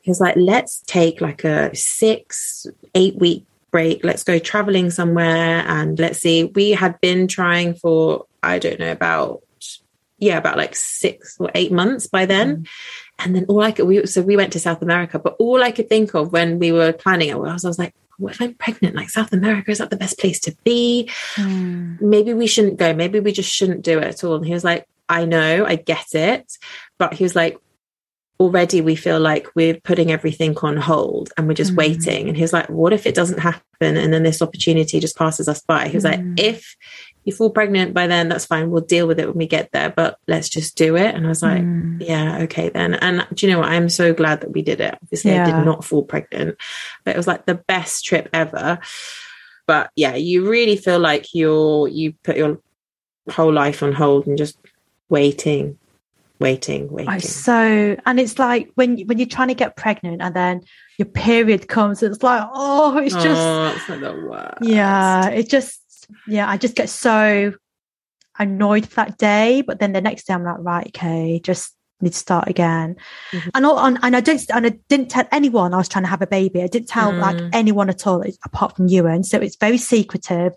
[0.00, 5.64] He was like, "Let's take like a six, eight week." Break let's go traveling somewhere
[5.66, 9.42] and let's see we had been trying for i don't know about
[10.18, 12.66] yeah about like six or eight months by then.
[13.18, 15.70] And then all i could we so we went to south america but all i
[15.70, 18.54] could think of when we were planning it was i was like what if i'm
[18.54, 21.08] pregnant like south america is that the best place to be.
[21.36, 22.00] Mm.
[22.00, 22.92] maybe we shouldn't go.
[22.94, 24.36] Maybe we just shouldn't do it at all.
[24.36, 26.52] And he was like i know i get it.
[26.98, 27.58] But he was like
[28.42, 31.76] already we feel like we're putting everything on hold and we're just Mm.
[31.78, 32.28] waiting.
[32.28, 35.48] And he was like what if it doesn't happen and then this opportunity just passes
[35.48, 35.88] us by?
[35.88, 36.10] He was Mm.
[36.10, 36.76] like if
[37.24, 38.70] you fall pregnant by then that's fine.
[38.70, 41.14] We'll deal with it when we get there but let's just do it.
[41.14, 41.98] And i was like Mm.
[42.06, 42.94] yeah okay then.
[42.94, 43.68] And do you know what?
[43.68, 44.98] I'm so glad that we did it.
[45.02, 46.56] Obviously i did not fall pregnant
[47.04, 48.78] but it was like the best trip ever.
[49.66, 52.58] But yeah you really feel like you're you put your
[53.30, 54.58] whole life on hold and just
[55.08, 55.78] waiting
[56.42, 60.34] waiting waiting Oh, so, and it's like when when you're trying to get pregnant and
[60.36, 60.60] then
[60.98, 65.80] your period comes, it's like, oh, it's just, oh, it's like yeah, it just,
[66.26, 67.54] yeah, I just get so
[68.38, 69.62] annoyed for that day.
[69.62, 72.96] But then the next day, I'm like, right, okay, just need to start again.
[73.32, 73.50] Mhm.
[73.54, 76.10] And, all, and and I don't, and I didn't tell anyone I was trying to
[76.10, 76.62] have a baby.
[76.62, 77.50] I didn't tell like Mm.
[77.52, 79.22] anyone at all apart from Ewan.
[79.22, 80.52] So it's very secretive,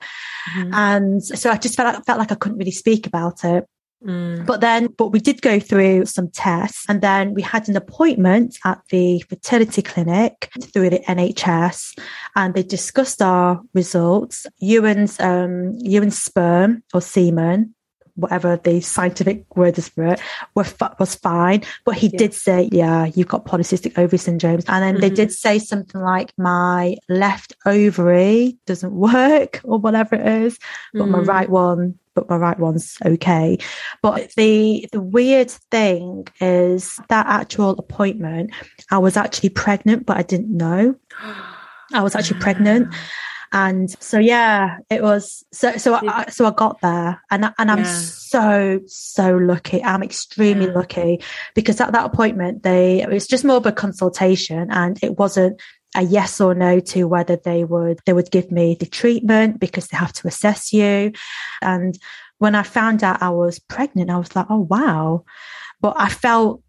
[0.57, 0.73] Mhm.
[0.73, 3.65] and so I just felt like, felt like I couldn't really speak about it.
[4.05, 4.45] Mm.
[4.45, 8.57] But then, but we did go through some tests and then we had an appointment
[8.63, 11.97] at the fertility clinic through the NHS
[12.35, 14.47] and they discussed our results.
[14.59, 15.79] Ewan's, um,
[16.11, 17.74] sperm or semen,
[18.15, 20.19] whatever the scientific word is for it,
[20.55, 20.65] were,
[20.99, 21.63] was fine.
[21.83, 22.17] But he Yeah.
[22.17, 24.61] did say, yeah, you've got polycystic ovary syndrome.
[24.67, 25.15] And then they Mhm.
[25.15, 30.59] did say something like my left ovary doesn't work or whatever it is
[30.93, 31.27] but my Mm.
[31.27, 33.57] right one but my right one's okay
[34.01, 38.51] but the the weird thing is that actual appointment
[38.91, 40.95] i was actually pregnant but i didn't know
[41.93, 42.93] i was actually pregnant
[43.55, 47.79] and so yeah it was so so I, so i got there and and i'm
[47.79, 47.85] Yeah.
[47.85, 50.73] so so lucky i'm extremely Yeah.
[50.73, 51.21] lucky
[51.55, 55.61] because at that appointment they it was just more of a consultation and it wasn't
[55.95, 59.87] a yes or no to whether they would they would give me the treatment because
[59.87, 61.13] they have to assess you
[61.61, 61.97] and
[62.39, 65.23] when i found out i was pregnant i was like oh wow
[65.79, 66.61] but i felt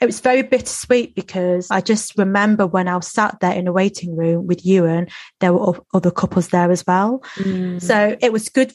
[0.00, 3.72] it was very bittersweet because I just remember when I was sat there in a
[3.72, 5.08] waiting room with Ewan,
[5.40, 7.22] there were other couples there as well.
[7.36, 7.80] Mm.
[7.80, 8.72] So it was good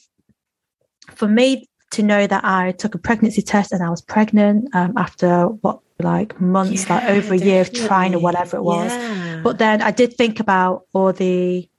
[1.11, 4.93] for me to know that I took a pregnancy test and I was pregnant um,
[4.97, 8.91] after what like months, yeah, like over a year of trying or whatever it was.
[8.91, 9.41] Yeah.
[9.43, 11.69] But then I did think about all the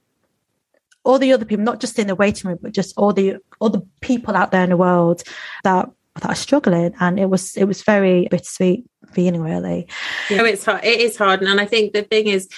[1.03, 3.69] all the other people, not just in the waiting room, but just all the all
[3.69, 5.23] the people out there in the world
[5.65, 6.93] that that are struggling.
[7.01, 9.87] And it was it was very bittersweet feeling really.
[10.29, 10.83] Yeah, oh, it's hard.
[10.83, 11.41] It is hard.
[11.41, 12.49] And I think the thing is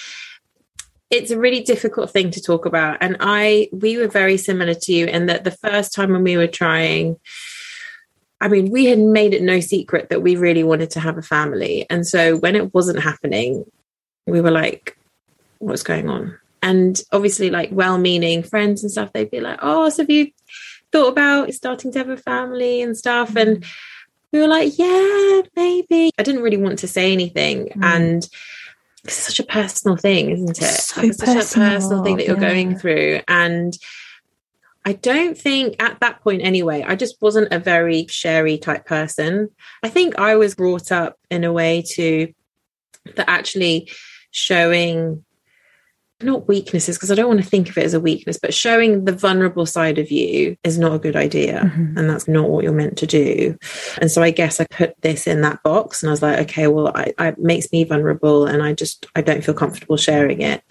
[1.10, 2.98] it's a really difficult thing to talk about.
[3.00, 6.36] And I we were very similar to you in that the first time when we
[6.36, 7.16] were trying
[8.40, 11.22] I mean, we had made it no secret that we really wanted to have a
[11.22, 11.86] family.
[11.88, 13.64] And so when it wasn't happening,
[14.26, 14.98] we were like,
[15.58, 16.38] what's going on?
[16.62, 20.30] And obviously, like well meaning friends and stuff, they'd be like, oh, so have you
[20.92, 23.36] thought about starting to have a family and stuff?
[23.36, 23.64] And
[24.36, 26.10] we were like, yeah, maybe.
[26.18, 27.68] I didn't really want to say anything.
[27.68, 27.84] Mm.
[27.84, 28.28] And
[29.04, 30.64] it's such a personal thing, isn't it?
[30.64, 32.48] So like, personal, such a personal thing that you're yeah.
[32.48, 33.20] going through.
[33.26, 33.76] And
[34.84, 39.48] I don't think at that point anyway, I just wasn't a very sherry type person.
[39.82, 42.32] I think I was brought up in a way to
[43.14, 43.90] that actually
[44.30, 45.24] showing
[46.22, 49.04] not weaknesses because I don't want to think of it as a weakness, but showing
[49.04, 51.60] the vulnerable side of you is not a good idea.
[51.64, 51.98] Mm-hmm.
[51.98, 53.58] And that's not what you're meant to do.
[54.00, 56.68] And so I guess I put this in that box and I was like, okay,
[56.68, 60.40] well, I, I, it makes me vulnerable and I just, I don't feel comfortable sharing
[60.40, 60.62] it.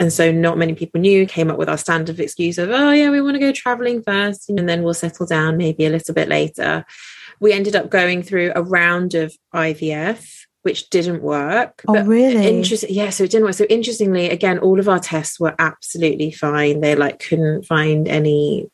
[0.00, 3.10] And so not many people knew, came up with our standard excuse of, oh, yeah,
[3.10, 6.28] we want to go traveling first and then we'll settle down maybe a little bit
[6.28, 6.84] later.
[7.38, 11.82] We ended up going through a round of IVF which didn't work.
[11.88, 12.58] Oh, really?
[12.58, 12.92] Interesting.
[12.92, 13.54] Yeah, so it didn't work.
[13.54, 16.80] So interestingly, again, all of our tests were absolutely fine.
[16.80, 18.70] They like couldn't find any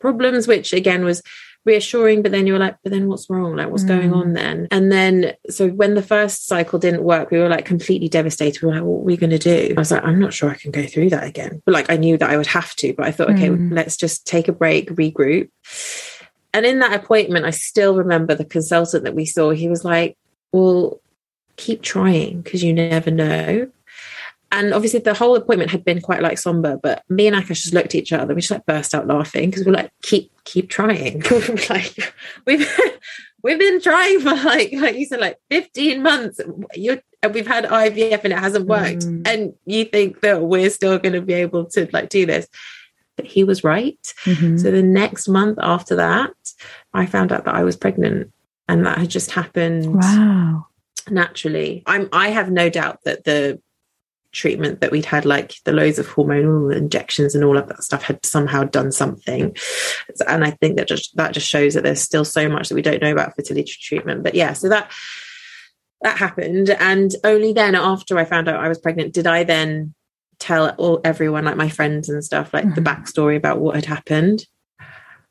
[0.00, 1.22] problems, which again was
[1.66, 2.22] reassuring.
[2.22, 3.56] But then you were like, but then what's wrong?
[3.56, 3.88] Like, what's mm.
[3.88, 4.68] going on then?
[4.70, 8.62] And then, so when the first cycle didn't work, we were like completely devastated.
[8.62, 9.74] We were like, what are we going to do?
[9.76, 11.60] I was like, I'm not sure I can go through that again.
[11.66, 12.94] But like, I knew that I would have to.
[12.94, 13.72] But I thought, okay, mm.
[13.72, 15.50] let's just take a break, regroup.
[16.54, 19.50] And in that appointment, I still remember the consultant that we saw.
[19.50, 20.16] He was like,
[20.52, 21.00] well,
[21.56, 23.70] keep trying because you never know.
[24.52, 27.74] And obviously, the whole appointment had been quite like somber, but me and Akash just
[27.74, 28.34] looked at each other.
[28.34, 31.22] We just like burst out laughing because we're like, keep, keep trying.
[31.68, 32.14] like,
[32.46, 32.80] we've
[33.42, 36.38] we've been trying for like, like you said, like 15 months.
[36.38, 39.00] And we've had IVF and it hasn't worked.
[39.00, 39.26] Mm.
[39.26, 42.46] And you think that we're still going to be able to like do this.
[43.16, 43.98] But he was right.
[44.24, 44.58] Mm-hmm.
[44.58, 46.32] So the next month after that,
[46.92, 48.32] I found out that I was pregnant.
[48.68, 49.96] And that had just happened.
[49.96, 50.66] Wow
[51.10, 51.82] naturally.
[51.86, 53.60] I'm I have no doubt that the
[54.32, 58.02] treatment that we'd had, like the loads of hormonal injections and all of that stuff,
[58.02, 59.56] had somehow done something.
[60.28, 62.82] And I think that just that just shows that there's still so much that we
[62.82, 64.22] don't know about fertility treatment.
[64.22, 64.90] But yeah, so that
[66.02, 69.94] that happened, and only then after I found out I was pregnant did I then
[70.38, 72.74] tell all everyone, like my friends and stuff, like mm-hmm.
[72.74, 74.44] the backstory about what had happened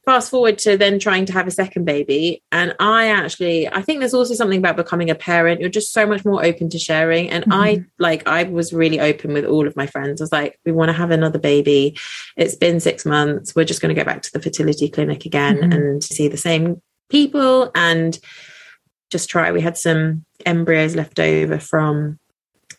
[0.06, 2.44] fast forward to then trying to have a second baby.
[2.52, 5.60] And i actually i think there's also something about becoming a parent.
[5.60, 7.30] You're just so much more open to sharing.
[7.30, 7.54] And mm-hmm.
[7.54, 10.22] i like i was really open with all of my friends.
[10.22, 11.98] I was like we want to have another baby.
[12.38, 13.56] It's been six months.
[13.56, 15.72] We're just going to go back to the fertility clinic again mm-hmm.
[15.72, 17.72] and see the same people.
[17.76, 18.18] And
[19.12, 19.52] just try.
[19.52, 22.20] We had some embryos left over from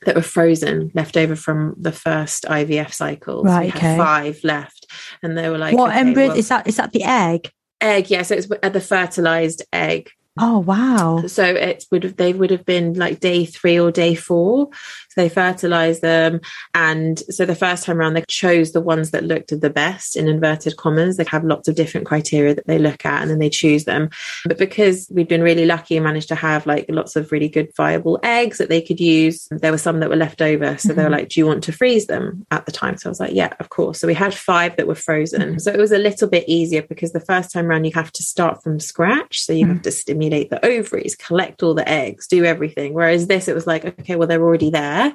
[0.05, 3.43] that were frozen left over from the first IVF cycle.
[3.43, 3.97] Right, so okay.
[3.97, 4.76] five left,
[5.23, 6.67] and they were like, "What okay, embryo well, is that?
[6.67, 8.23] Is that the egg?" Egg, yeah.
[8.23, 10.11] So it's uh, the fertilized egg.
[10.39, 11.27] Oh wow!
[11.27, 14.69] So it would have they would have been like day three or day four
[15.17, 16.41] they fertilized them.
[16.75, 20.29] And so the first time around, they chose the ones that looked the best in
[20.29, 21.17] inverted commas.
[21.17, 24.11] They have lots of different criteria that they look at and then they choose them.
[24.45, 27.75] But because we'd been really lucky and managed to have like lots of really good
[27.77, 30.77] viable eggs that they could use, there were some that were left over.
[30.77, 30.97] So mm-hmm.
[30.97, 31.13] they were mm-hmm.
[31.13, 32.99] like, Do you want to freeze them at the time?
[32.99, 34.01] So I was like, Yeah, of course.
[34.01, 35.41] So we had five that were frozen.
[35.41, 35.59] Mm-hmm.
[35.59, 38.23] So it was a little bit easier because the first time around, you have to
[38.23, 39.41] start from scratch.
[39.41, 39.75] So you mm-hmm.
[39.75, 42.93] have to stimulate the ovaries, collect all the eggs, do everything.
[42.93, 45.06] Whereas this, it was like, okay, well, they're already there.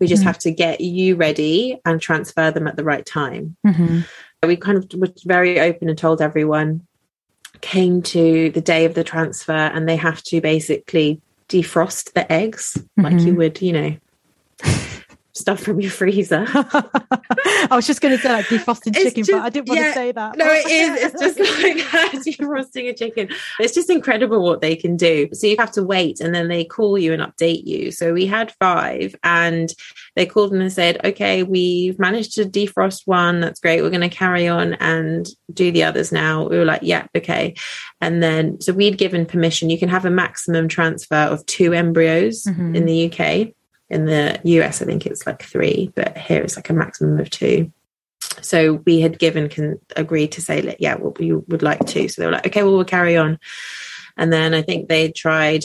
[0.00, 0.28] We just mm-hmm.
[0.28, 3.56] have to get you ready and transfer them at the right time.
[3.66, 4.00] Mm-hmm.
[4.46, 6.86] We kind of were very open and told everyone
[7.60, 12.76] came to the day of the transfer and they have to basically defrost the eggs
[12.76, 13.02] mm-hmm.
[13.02, 13.36] like you mm-hmm.
[13.36, 13.96] would, you know,
[15.38, 16.44] stuff from your freezer.
[16.54, 19.80] I was just going to say like defrosting It's chicken, just- but I didn't want
[19.80, 20.36] yeah, to say that.
[20.36, 21.12] No, it is.
[21.14, 23.28] It's just like defrosting a chicken.
[23.60, 25.28] It's just incredible what they can do.
[25.32, 27.90] So you have to wait and then they call you and update you.
[27.92, 29.72] So we had five and
[30.16, 33.40] they called and said, okay, we've managed to defrost one.
[33.40, 33.82] That's great.
[33.82, 36.48] We're going to carry on and do the others now.
[36.48, 37.54] We were like, yeah, okay.
[38.00, 39.70] And then, so we'd given permission.
[39.70, 42.76] You can have a maximum transfer of two embryos Mhm.
[42.76, 43.52] in the UK.
[43.90, 47.30] In the US, I think it's like three, but here it's like a maximum of
[47.30, 47.72] two.
[48.42, 52.08] So we had given can agreed to say, yeah, well, we would like to.
[52.08, 53.38] So they were like, okay, well, we'll carry on.
[54.16, 55.64] And then I think they tried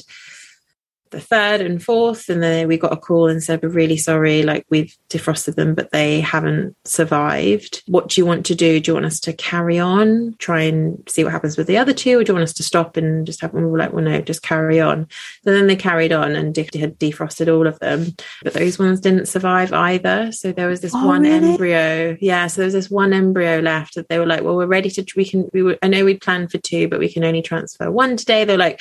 [1.13, 4.43] the third and fourth, and then we got a call and said, we're really sorry,
[4.43, 7.81] like we've defrosted them, but they haven't survived.
[7.87, 8.79] What do you want to do?
[8.81, 11.93] Do you want us to carry on, try and see what happens with the other
[11.93, 13.63] two, or do you want us to stop and just have them?
[13.63, 15.07] We were like, well, no, just carry on.
[15.45, 18.07] So then they carried on and de- had defrosted all of them,
[18.43, 20.31] but those ones didn't survive either.
[20.33, 21.51] So there was this Oh, one really?
[21.51, 22.17] embryo.
[22.19, 24.89] Yeah, so there was this one embryo left that they were like, well, we're ready
[24.89, 25.05] to.
[25.15, 25.49] We can.
[25.53, 25.77] We were.
[25.83, 28.45] I know we'd planned for two, but we can only transfer one today.
[28.45, 28.79] They're like,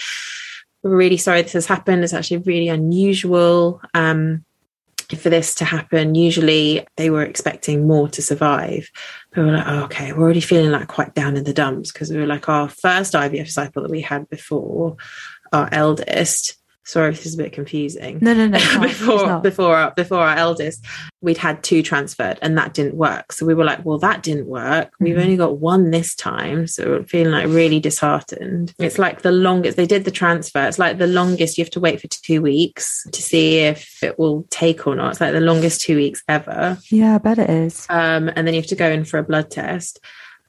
[0.82, 2.04] really sorry this has happened.
[2.04, 3.80] It's actually really unusual.
[3.94, 4.44] Um,
[5.18, 8.90] for this to happen, usually they were expecting more to survive.
[9.30, 11.92] But we were like, oh, okay, we're already feeling like quite down in the dumps
[11.92, 14.96] because we were like our first IVF cycle that we had before
[15.52, 16.56] our eldest.
[16.84, 18.58] Sorry this is a bit confusing No, no, no.
[18.82, 20.84] Before before our, before our eldest,
[21.20, 23.32] we'd had two transferred and that didn't work.
[23.32, 24.92] So we were like, well, that didn't work.
[24.98, 25.22] We've Mhm.
[25.22, 28.74] only got one this time, so we're feeling like really disheartened.
[28.78, 30.66] It's like the longest they did the transfer.
[30.66, 34.18] It's like the longest you have to wait for two weeks to see if it
[34.18, 35.12] will take or not.
[35.12, 36.78] It's like the longest two weeks ever.
[36.90, 37.86] Yeah, I bet it is.
[37.90, 40.00] Um, and then you have to go in for a blood test.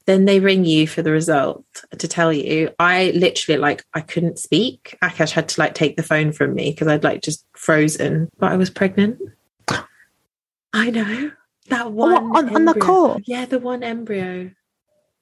[0.05, 1.63] Then they ring you for the result
[1.97, 2.71] to tell you.
[2.77, 4.97] I literally like I couldn't speak.
[5.01, 8.29] Akash had to like take the phone from me because I'd like just frozen.
[8.37, 9.19] But I was pregnant.
[10.73, 11.31] I know
[11.69, 13.19] that one Oh, on, on the call.
[13.25, 14.51] Yeah, the one embryo.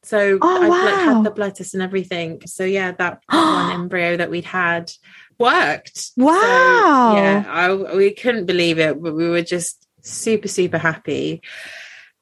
[0.04, 1.13] So Oh, I like, wow.
[1.15, 2.41] had the blood test and everything.
[2.48, 4.91] So yeah, that one embryo that we'd had
[5.38, 5.98] worked.
[5.98, 7.13] So, Wow.
[7.15, 11.41] yeah, I, we couldn't believe it, but we were just super, super happy.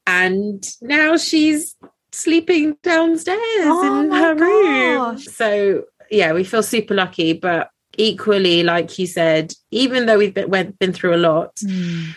[0.06, 1.76] And now she's
[2.12, 4.96] sleeping downstairs Oh in her room.
[4.98, 5.26] gosh.
[5.26, 10.50] So yeah, we feel super lucky, but equally, like you said, even though we've been,
[10.50, 12.14] went, been through a lot, Mm.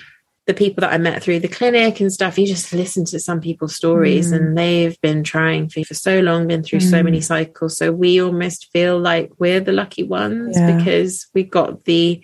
[0.46, 3.40] the people that I met through the clinic and stuff, you just listen to some
[3.40, 4.36] people's stories Mm.
[4.36, 7.04] and they've been trying for, for so long, been through so Mm.
[7.04, 7.76] many cycles.
[7.76, 10.76] So we almost feel like we're the lucky ones Yeah.
[10.76, 12.20] because we got the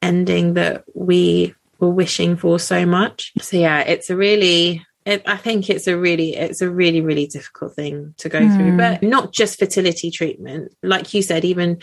[0.00, 3.32] ending that we were wishing for so much.
[3.40, 7.26] So yeah, it's a really it, I think it's a really it's a really really
[7.26, 8.76] difficult thing to go through, Mm.
[8.78, 10.72] but not just fertility treatment.
[10.82, 11.78] Like you said, even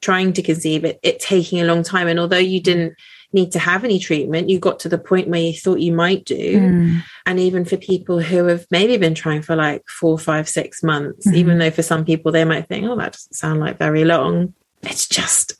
[0.00, 2.08] trying to conceive it, it taking a long time.
[2.08, 2.94] And although you didn't
[3.32, 6.24] need to have any treatment, you got to the point where you thought you might
[6.24, 6.58] do.
[6.60, 7.02] Mm.
[7.24, 11.26] And even for people who have maybe been trying for like four, five, six months,
[11.28, 11.34] Mhm.
[11.36, 14.54] even though for some people they might think, oh, that doesn't sound like very long.
[14.82, 15.54] It's just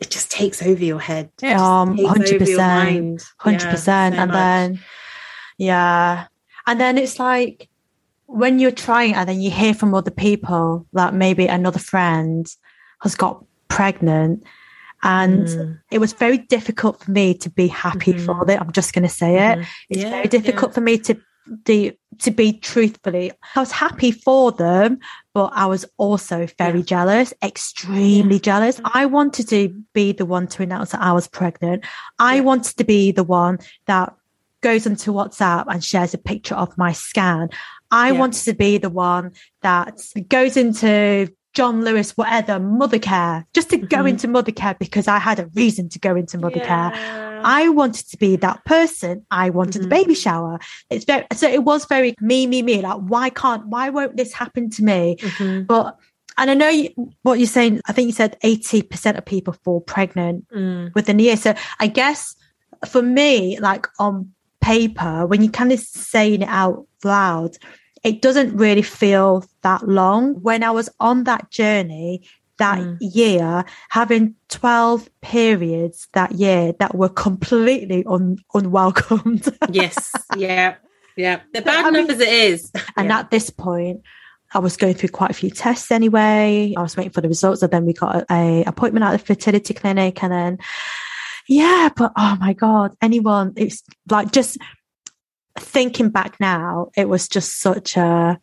[0.00, 1.30] it just takes over your head.
[1.42, 4.36] It Um, takes over your 100%, hundred Yeah, percent, so and much.
[4.36, 4.80] then
[5.58, 6.24] yeah,
[6.68, 7.68] and then it's like
[8.26, 12.46] when you're trying, and then you hear from other people that maybe another friend
[13.00, 14.44] has got pregnant,
[15.02, 15.80] and Mm.
[15.90, 18.24] it was very difficult for me to be happy Mhm.
[18.26, 18.60] for it.
[18.60, 19.58] I'm just going to say it.
[19.58, 19.66] Mhm.
[19.90, 21.12] It's Yeah, very difficult for me to
[21.64, 23.30] the to be truthfully.
[23.56, 24.98] I was happy for them,
[25.32, 26.84] but I was also very Yeah.
[26.94, 28.80] jealous, extremely jealous.
[28.84, 29.60] I wanted to
[29.94, 31.84] be the one to announce that I was pregnant.
[32.18, 32.40] I Yeah.
[32.50, 34.12] wanted to be the one that
[34.60, 37.48] goes onto WhatsApp and shares a picture of my scan.
[37.90, 38.18] I Yeah.
[38.18, 43.98] wanted to be the one that goes into John Lewis, whatever, Mothercare, just to go
[43.98, 44.10] Mhm.
[44.10, 46.92] into Mothercare because I had a reason to go into Mothercare.
[46.92, 47.40] Yeah.
[47.44, 49.24] I wanted to be that person.
[49.30, 49.82] I wanted Mhm.
[49.84, 50.58] the baby shower.
[50.90, 52.82] It's very so it was very me, me, me.
[52.82, 55.16] Like, why can't why won't this happen to me?
[55.20, 55.66] Mhm.
[55.66, 55.96] But
[56.36, 56.90] and I know you,
[57.22, 57.80] what you're saying.
[57.86, 60.94] I think you said eighty percent of people fall pregnant Mm.
[60.94, 61.36] within a year.
[61.36, 62.36] So I guess
[62.86, 64.32] for me, like on
[64.72, 67.56] paper, when you're kind of saying it out loud,
[68.04, 70.34] it doesn't really feel that long.
[70.42, 72.22] When I was on that journey
[72.58, 72.96] that Mm.
[73.00, 79.44] year, having 12 periods that year that were completely un- unwelcomed.
[79.70, 80.12] yes.
[80.36, 80.74] Yeah.
[81.16, 81.40] Yeah.
[81.52, 82.70] They're bad I enough mean- as it is.
[82.96, 83.20] And Yeah.
[83.20, 84.00] at this point,
[84.54, 86.74] I was going through quite a few tests anyway.
[86.76, 89.18] I was waiting for the results, and then we got a, a appointment at the
[89.18, 90.58] fertility clinic, and then
[91.48, 91.88] yeah.
[91.94, 93.54] But oh my god, anyone?
[93.56, 94.58] It's like just
[95.58, 98.38] thinking back now, it was just such a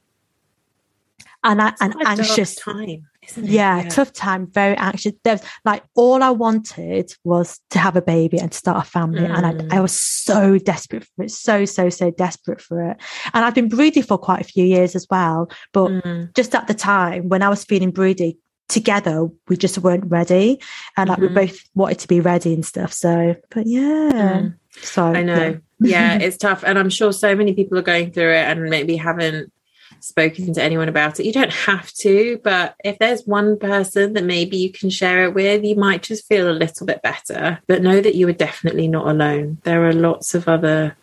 [1.46, 2.56] and an Quite a dark anxious.
[2.56, 3.08] time.
[3.38, 5.14] yeah, yeah, tough time, very anxious.
[5.24, 9.22] There's like all I wanted was to have a baby and start a family.
[9.22, 9.38] Mm.
[9.38, 9.82] And I, I, mm.
[9.82, 12.98] was so desperate for it, so, so, so desperate for it.
[13.34, 15.50] And I've been broody for quite a few years as well.
[15.72, 16.36] But mm.
[16.36, 20.60] just at the time when I was feeling broody, together we just weren't ready.
[20.98, 21.36] And like mm-hmm.
[21.36, 22.94] we both wanted to be ready and stuff.
[22.94, 24.12] So, but yeah.
[24.12, 24.56] Mm.
[24.82, 25.60] So I know.
[25.80, 26.18] Yeah.
[26.18, 26.64] yeah, it's tough.
[26.66, 29.52] And I'm sure so many people are going through it and maybe haven't
[30.00, 31.26] spoken to anyone about it.
[31.26, 35.34] You don't have to, but if there's one person that maybe you can share it
[35.34, 37.60] with, you might just feel a little bit better.
[37.68, 39.60] But know that you are definitely not alone.
[39.64, 40.96] There are lots of other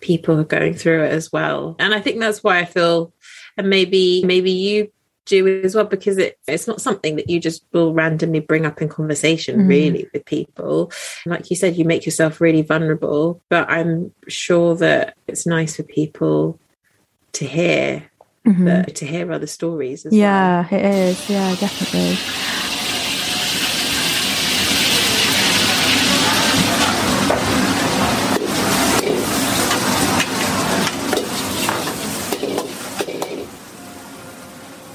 [0.00, 1.76] people going through it as well.
[1.78, 3.12] And I think that's why I feel
[3.56, 4.90] and maybe maybe you
[5.30, 8.82] do as well because it, it's not something that you just will randomly bring up
[8.82, 9.68] in conversation mm.
[9.68, 10.92] really with people
[11.24, 15.82] like you said you make yourself really vulnerable but i'm sure that it's nice for
[15.84, 16.58] people
[17.32, 18.10] to hear
[18.46, 18.64] mm-hmm.
[18.64, 20.06] the, to hear other stories.
[20.10, 20.80] yeah, well.
[20.80, 21.30] it is.
[21.30, 22.59] Yeah, definitely.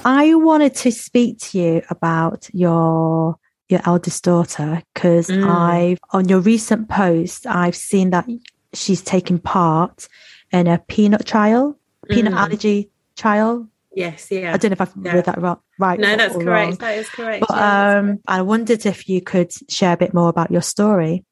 [0.06, 3.36] I wanted to speak to you about your
[3.68, 5.44] your eldest daughter because mm.
[5.44, 8.24] I've on your recent post I've seen that
[8.72, 10.08] she's taking part
[10.52, 11.76] in a peanut trial,
[12.08, 12.38] peanut mm.
[12.38, 13.68] allergy trial.
[13.96, 14.54] Yes, yeah.
[14.54, 15.12] I don't know if I've yeah.
[15.12, 15.58] read that right.
[15.80, 16.46] right no, that's correct.
[16.46, 16.76] Wrong.
[16.76, 17.44] That is correct.
[17.48, 21.24] But yeah, um, I wondered if you could share a bit more about your story.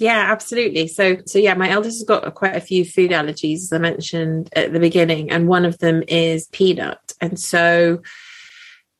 [0.00, 0.88] Yeah, absolutely.
[0.88, 4.48] So, so yeah, my eldest has got quite a few food allergies, as I mentioned
[4.56, 7.09] at the beginning, and one of them is peanut.
[7.20, 8.02] And so,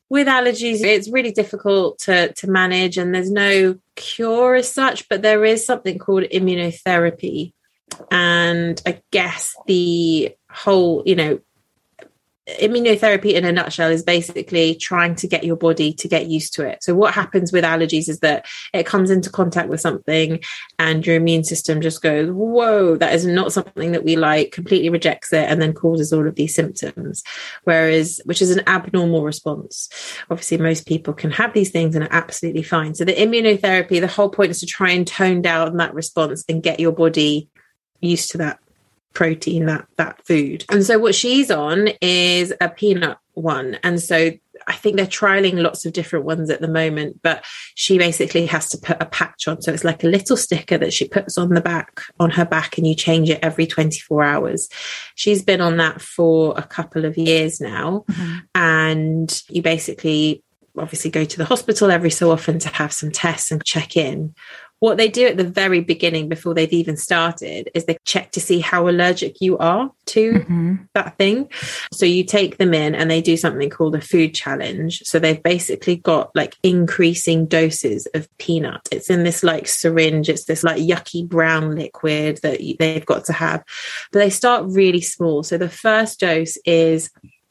[0.08, 5.22] with allergies, it's really difficult to to manage, and there's no cure as such, but
[5.22, 7.52] there is something called immunotherapy,
[8.10, 11.38] and I guess the whole, you know,
[12.60, 16.66] immunotherapy in a nutshell is basically trying to get your body to get used to
[16.66, 16.82] it.
[16.82, 20.40] So what happens with allergies is that it comes into contact with something
[20.78, 24.88] and your immune system just goes, whoa, that is not something that we like, completely
[24.88, 27.22] rejects it and then causes all of these symptoms.
[27.64, 29.88] Whereas, which is an abnormal response.
[30.30, 32.94] Obviously, most people can have these things and are absolutely fine.
[32.94, 36.62] So the immunotherapy, the whole point is to try and tone down that response and
[36.62, 37.48] get your body
[38.00, 38.58] used to that
[39.12, 44.30] protein that that food and so what she's on is a peanut one and so
[44.66, 47.44] I think they're trialing lots of different ones at the moment, but
[47.74, 49.60] she basically has to put a patch on.
[49.62, 52.78] So it's like a little sticker that she puts on the back, on her back,
[52.78, 54.68] and you change it every 24 hours.
[55.14, 58.04] She's been on that for a couple of years now.
[58.10, 58.38] Mm-hmm.
[58.54, 60.42] And you basically
[60.78, 64.34] obviously go to the hospital every so often to have some tests and check in
[64.80, 68.40] what they do at the very beginning before they've even started is they check to
[68.40, 70.76] see how allergic you are to mm-hmm.
[70.94, 71.48] that thing.
[71.92, 75.02] So you take them in and they do something called a food challenge.
[75.04, 78.88] So they've basically got like increasing doses of peanut.
[78.90, 80.30] It's in this like syringe.
[80.30, 83.62] It's this like yucky brown liquid that they've got to have.
[84.12, 85.42] But they start really small.
[85.42, 87.10] So the first dose is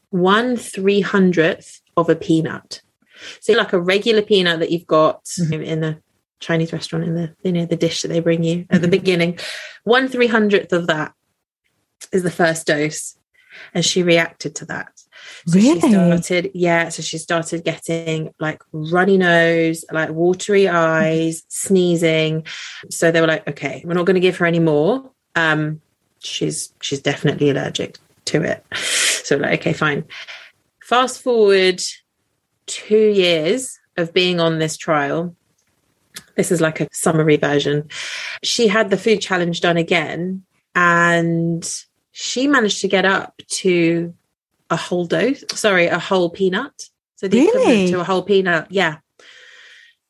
[0.10, 2.82] one three hundredth of a peanut.
[3.40, 5.62] So like a regular peanut that you've got mm-hmm.
[5.62, 6.02] in a
[6.40, 8.92] Chinese restaurant in the you know the dish that they bring you at the mm-hmm.
[8.92, 9.40] beginning.
[9.84, 11.14] One three hundredth of that
[12.12, 13.18] is the first dose,
[13.74, 14.92] and she reacted to that.
[15.48, 15.82] So really?
[15.82, 16.90] she started, yeah.
[16.90, 22.46] So she started getting like runny nose, like watery eyes, sneezing.
[22.90, 25.12] So they were like, okay, we're not going to give her any more.
[25.36, 25.82] Um,
[26.20, 28.66] she's she's definitely allergic to it.
[29.24, 30.06] So like, okay, fine.
[30.82, 31.82] Fast forward
[32.66, 35.36] two years of being on this trial
[36.36, 37.90] this is like a summary version.
[38.44, 40.44] She had the food challenge done again
[40.76, 41.68] and
[42.12, 44.14] she managed to get up to
[44.70, 46.90] a whole dose, sorry, a whole peanut.
[47.16, 47.50] So the really?
[47.50, 48.68] equivalent to a whole peanut.
[48.70, 48.98] Yeah.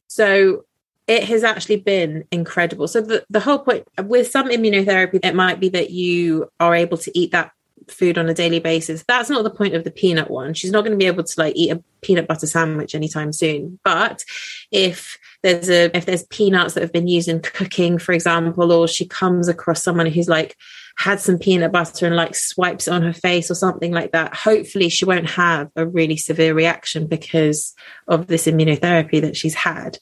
[0.07, 0.65] So
[1.07, 2.87] it has actually been incredible.
[2.87, 6.97] So the, the whole point with some immunotherapy, it might be that you are able
[6.97, 7.51] to eat that
[7.87, 9.03] food on a daily basis.
[9.07, 10.53] That's not the point of the peanut one.
[10.53, 13.79] She's not going to be able to like eat a peanut butter sandwich anytime soon.
[13.83, 14.23] But
[14.71, 18.87] if there's a if there's peanuts that have been used in cooking, for example, or
[18.87, 20.55] she comes across someone who's like
[20.97, 24.35] had some peanut butter and like swipes it on her face or something like that,
[24.35, 27.73] hopefully she won't have a really severe reaction because
[28.07, 29.97] of this immunotherapy that she's had.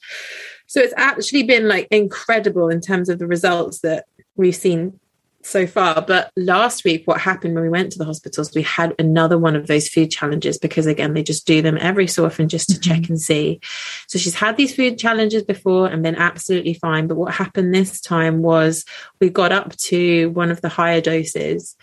[0.66, 4.98] So it's actually been like incredible in terms of the results that we've seen
[5.42, 6.02] so far.
[6.02, 9.56] But last week, what happened when we went to the hospitals, we had another one
[9.56, 12.74] of those food challenges because, again, they just do them every so often just to
[12.74, 13.00] mm-hmm.
[13.00, 13.60] check and see.
[14.08, 17.06] So she's had these food challenges before and been absolutely fine.
[17.06, 18.84] But what happened this time was
[19.20, 21.76] we got up to one of the higher doses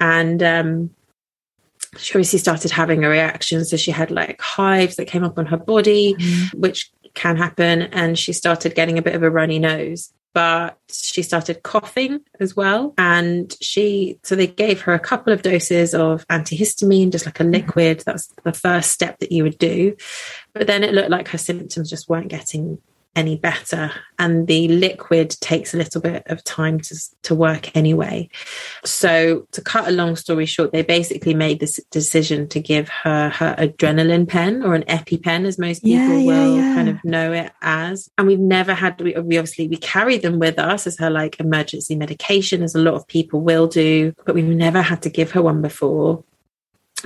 [0.00, 0.90] and um,
[1.98, 3.64] she obviously started having a reaction.
[3.64, 6.54] So she had like hives that came up on her body, mm.
[6.54, 7.82] which can happen.
[7.82, 12.54] And she started getting a bit of a runny nose but she started coughing as
[12.56, 12.92] well.
[12.98, 17.44] And she, so they gave her a couple of doses of antihistamine, just like a
[17.44, 17.52] mm-hmm.
[17.52, 18.02] liquid.
[18.04, 19.96] That's the first step that you would do.
[20.52, 22.78] But then it looked like her symptoms just weren't getting
[23.16, 23.92] any better.
[24.18, 28.28] And the liquid takes a little bit of time to, to work anyway.
[28.84, 33.30] So, to cut a long story short, they basically made this decision to give her
[33.30, 36.74] her adrenaline pen or an EpiPen, as most people yeah, will yeah, yeah.
[36.74, 38.08] kind of know it as.
[38.18, 41.40] And we've never had, we, we obviously, we carry them with us as her like
[41.40, 45.32] emergency medication, as a lot of people will do, but we've never had to give
[45.32, 46.22] her one before.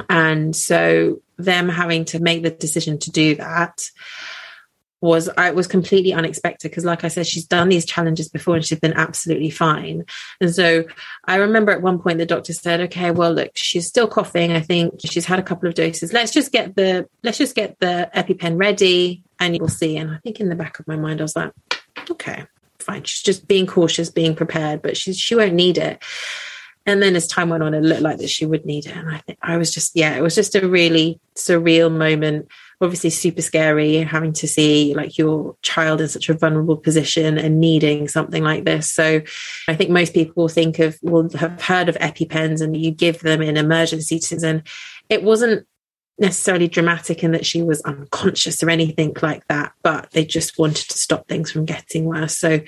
[0.08, 3.90] And so, them having to make the decision to do that
[5.00, 8.64] was I was completely unexpected because, like I said, she's done these challenges before and
[8.64, 10.04] she's been absolutely fine.
[10.40, 10.84] And so
[11.24, 14.52] I remember at one point the doctor said, "Okay, well, look, she's still coughing.
[14.52, 16.12] I think she's had a couple of doses.
[16.12, 20.18] Let's just get the let's just get the EpiPen ready, and you'll see." And I
[20.18, 21.52] think in the back of my mind, I was like,
[22.10, 22.44] "Okay,
[22.80, 23.04] fine.
[23.04, 26.02] She's just being cautious, being prepared, but she's she won't need it."
[26.86, 28.96] And then as time went on, it looked like that she would need it.
[28.96, 32.48] And I think I was just, yeah, it was just a really surreal moment
[32.80, 37.60] obviously super scary having to see like your child in such a vulnerable position and
[37.60, 38.90] needing something like this.
[38.90, 39.20] So
[39.66, 43.42] I think most people think of will have heard of EpiPens and you give them
[43.42, 44.62] in emergencies and
[45.08, 45.66] it wasn't
[46.18, 50.88] necessarily dramatic in that she was unconscious or anything like that, but they just wanted
[50.88, 52.36] to stop things from getting worse.
[52.36, 52.60] So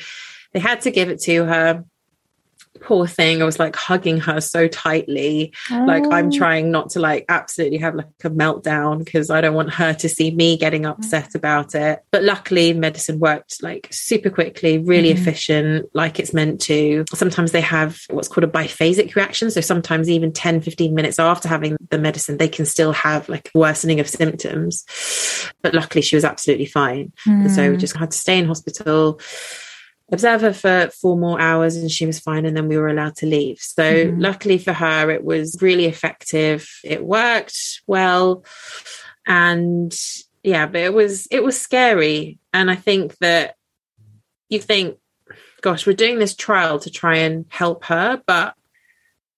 [0.52, 1.84] they had to give it to her
[2.80, 5.84] poor thing i was like hugging her so tightly oh.
[5.86, 6.30] like i'm oh.
[6.30, 10.08] trying not to like absolutely have like a meltdown because i don't want her to
[10.08, 15.20] see me getting upset about it but luckily medicine worked like super quickly really mm-hmm.
[15.20, 20.08] efficient like it's meant to sometimes they have what's called a biphasic reaction so sometimes
[20.08, 24.08] even 10 15 minutes after having the medicine they can still have like worsening of
[24.08, 24.84] symptoms
[25.62, 27.50] but luckily she was absolutely fine mm.
[27.50, 27.80] so we mm.
[27.80, 29.20] just had to stay in hospital
[30.12, 33.16] observe her for four more hours and she was fine and then we were allowed
[33.16, 33.58] to leave.
[33.58, 34.20] So mm-hmm.
[34.20, 36.68] luckily for her it was really effective.
[36.84, 38.44] It worked well.
[39.26, 39.96] And
[40.42, 42.38] yeah but it was it was scary.
[42.52, 43.54] And i think that
[44.48, 44.98] you think
[45.60, 48.54] gosh we're doing this trial to try and help her but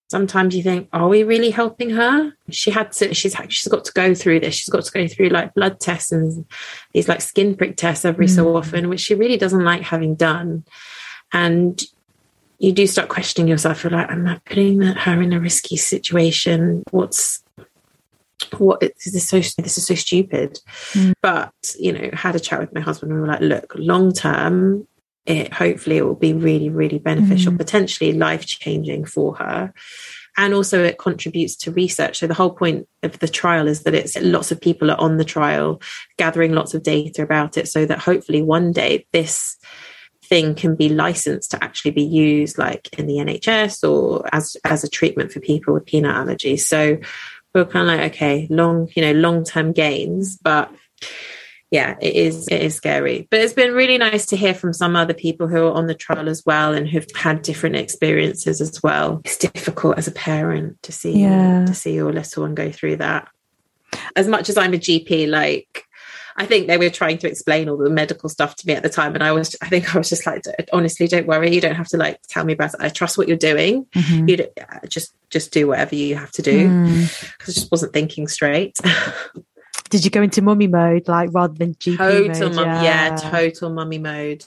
[0.09, 2.33] sometimes you think, are we really helping her?
[2.49, 4.55] She had to, she's she's got to go through this.
[4.55, 6.45] She's got to go through like blood tests and
[6.93, 8.35] these like skin prick tests every mm.
[8.35, 10.63] so often, which she really doesn't like having done.
[11.31, 11.81] And
[12.59, 13.83] you do start questioning yourself.
[13.83, 16.83] You're like, am I putting her in a risky situation?
[16.91, 17.43] What's
[18.57, 20.59] what is this so this is so stupid
[20.91, 21.13] mm.
[21.21, 24.11] but you know had a chat with my husband and we were like look long
[24.11, 24.85] term
[25.25, 27.57] it hopefully it will be really really beneficial mm.
[27.57, 29.73] potentially life changing for her.
[30.35, 32.17] And also it contributes to research.
[32.17, 35.17] So the whole point of the trial is that it's lots of people are on
[35.17, 35.79] the trial
[36.17, 39.57] gathering lots of data about it so that hopefully one day this
[40.23, 44.83] thing can be licensed to actually be used like in the NHS or as as
[44.83, 46.61] a treatment for people with peanut allergies.
[46.61, 46.97] So
[47.53, 50.73] we're kind of like okay long you know long term gains but
[51.73, 53.27] yeah, it is it is scary.
[53.31, 55.95] But it's been really nice to hear from some other people who are on the
[55.95, 59.21] trial as well and who've had different experiences as well.
[59.25, 61.65] It's difficult as a parent to see yeah.
[61.65, 63.27] to see your little one go through that.
[64.15, 65.83] As much as I'm a GP, like
[66.37, 68.89] I think they were trying to explain all the medical stuff to me at the
[68.89, 71.73] time, and I was, I think I was just like, honestly, don't worry, you don't
[71.73, 72.81] have to like tell me about it.
[72.81, 73.85] I trust what you're doing.
[73.95, 74.29] Mm-hmm.
[74.29, 74.47] You
[74.89, 77.33] just just do whatever you have to do mm.
[77.41, 78.77] I just wasn't thinking straight.
[79.93, 81.97] did you go into mummy mode like rather than GP
[82.33, 82.55] total mode?
[82.55, 82.81] Mum, yeah.
[82.83, 84.43] yeah, total mummy mode.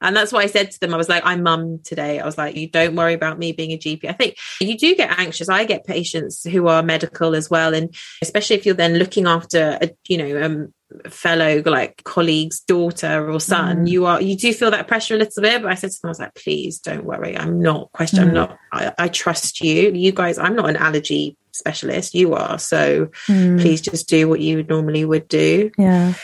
[0.00, 0.92] And that's what I said to them.
[0.92, 2.18] I was like, I'm mum today.
[2.18, 4.06] I was like, you don't worry about me being a GP.
[4.08, 5.48] I think you do get anxious.
[5.48, 7.74] I get patients who are medical as well.
[7.74, 10.74] And especially if you're then looking after a, you know, um,
[11.10, 13.90] fellow like colleague's daughter or son mm.
[13.90, 16.08] you are you do feel that pressure a little bit but i said to them
[16.08, 18.28] i was like please don't worry i'm not question mm.
[18.28, 22.58] i'm not I, I, trust you you guys i'm not an allergy specialist you are
[22.58, 23.60] so mm.
[23.60, 26.14] please just do what you normally would do yeah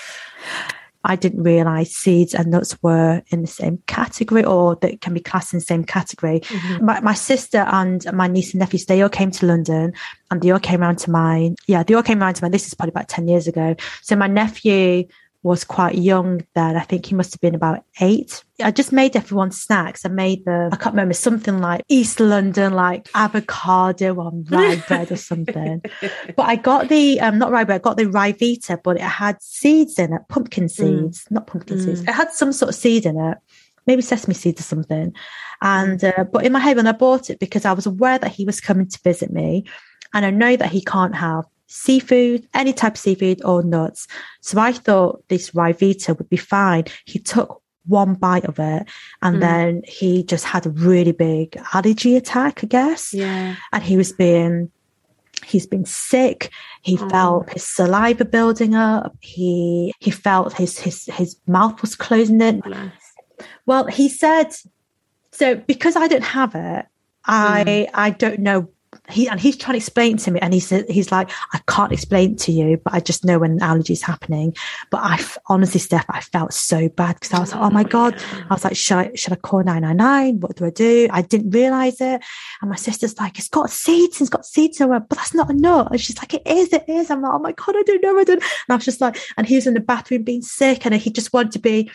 [1.05, 5.21] I didn't realize seeds and nuts were in the same category or that can be
[5.21, 6.41] classed in the same category.
[6.41, 6.85] Mm-hmm.
[6.85, 9.93] My, my, sister and my niece and nephews, they all came to London
[10.31, 11.57] and they all came around to mine.
[11.67, 12.53] Yeah, they all came around to mine.
[12.53, 13.77] This is probably about 10 years ago.
[14.01, 15.07] So my nephew
[15.45, 16.75] was quite young then.
[16.75, 18.43] I think he must have been about eight.
[18.63, 20.07] I just made everyone snacks.
[20.07, 25.13] I made the, I can't remember, something like East London, like avocado on rye bread
[25.13, 25.83] or something.
[26.37, 29.41] But I got the, um, not rye bread, I got the Ryvita, but it had
[29.43, 30.71] seeds in it, pumpkin mm.
[30.71, 31.33] seeds, mm.
[31.33, 31.85] not pumpkin mm.
[31.85, 32.01] seeds.
[32.01, 33.37] It had some sort of seed in it,
[33.87, 35.13] maybe sesame seeds or something.
[35.61, 38.33] And, uh, but in my head, when I bought it, because I was aware that
[38.33, 39.67] he was coming to visit me,
[40.15, 44.07] and I know that he can't have seafood, any type of seafood or nuts.
[44.41, 46.85] So I thought this Ryvita would be fine.
[47.05, 48.89] He took one bite of it
[49.23, 49.41] and mm.
[49.41, 53.13] then he just had a really big allergy attack, I guess.
[53.13, 53.57] Yeah.
[53.73, 54.71] And he was being
[55.45, 56.51] he's been sick
[56.83, 57.09] he oh.
[57.09, 62.61] felt his saliva building up he he felt his his his mouth was closing in
[62.61, 62.93] Bless.
[63.67, 64.55] well he said
[65.33, 66.87] so because i don't have it
[67.27, 67.91] i mm.
[67.93, 68.69] i don't know
[69.11, 71.93] he and he's trying to explain to me and he said he's like i can't
[71.93, 74.55] explain to you but i just know when an allergy is happening.
[74.91, 78.15] But i honestly steph i felt so bad because i was like oh my god.
[78.51, 81.09] I was like should i should i call 999 what do i do?
[81.11, 82.23] I didn't realize it.
[82.63, 85.51] And my sister's like it's got seeds and it's got seeds it but that's not
[85.55, 87.11] nut and she's like it is it is.
[87.11, 89.19] I'm like oh my god i don't know i don't and i was just like
[89.37, 91.91] and he was in the bathroom being sick and he just wanted to be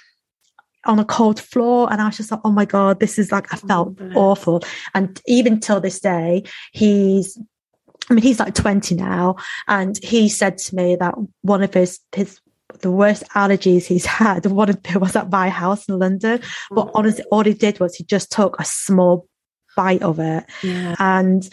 [0.89, 3.53] on a cold floor and I was just like, oh my God, this is like
[3.53, 4.61] I oh, felt oh, awful.
[4.93, 7.39] And even till this day, he's
[8.09, 9.35] I mean, he's like 20 now,
[9.67, 12.39] and he said to me that one of his his
[12.81, 16.41] the worst allergies he's had, one of them was at my house in London.
[16.71, 16.91] But oh.
[16.95, 19.27] honestly, all he did was he just took a small
[19.75, 20.45] bite of it.
[20.63, 20.95] Yeah.
[20.97, 21.47] And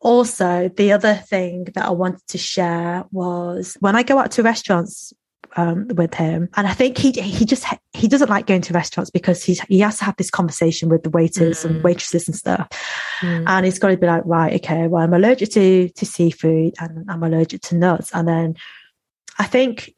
[0.00, 4.42] also the other thing that I wanted to share was when I go out to
[4.42, 5.12] restaurants
[5.56, 6.48] um, with him.
[6.56, 9.80] And I think he he just he doesn't like going to restaurants because he's he
[9.80, 11.70] has to have this conversation with the waiters mm.
[11.70, 12.68] and waitresses and stuff.
[13.20, 13.44] Mm.
[13.46, 17.10] And he's got to be like, right, okay, well, I'm allergic to to seafood and
[17.10, 18.10] I'm allergic to nuts.
[18.14, 18.56] And then
[19.38, 19.94] I think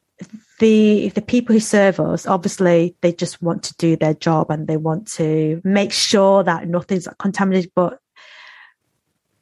[0.59, 4.67] the the people who serve us obviously they just want to do their job and
[4.67, 7.99] they want to make sure that nothing's contaminated but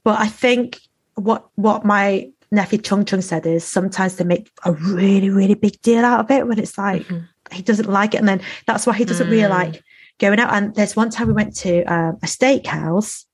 [0.05, 0.79] but i think
[1.15, 5.81] what what my nephew Chung Chung said is sometimes they make a really, really big
[5.81, 7.25] deal out of it when it's like mm-hmm.
[7.51, 8.17] he doesn't like it.
[8.17, 9.31] And then that's why he doesn't mm.
[9.31, 9.83] really like
[10.19, 10.53] going out.
[10.53, 13.25] And there's one time we went to um, a steakhouse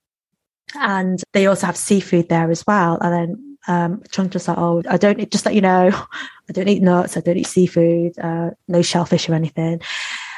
[0.75, 2.97] and they also have seafood there as well.
[3.01, 5.89] And then um, Chung Chung's like, oh, I don't, just let you know,
[6.49, 9.81] I don't eat nuts, I don't eat seafood, uh, no shellfish or anything.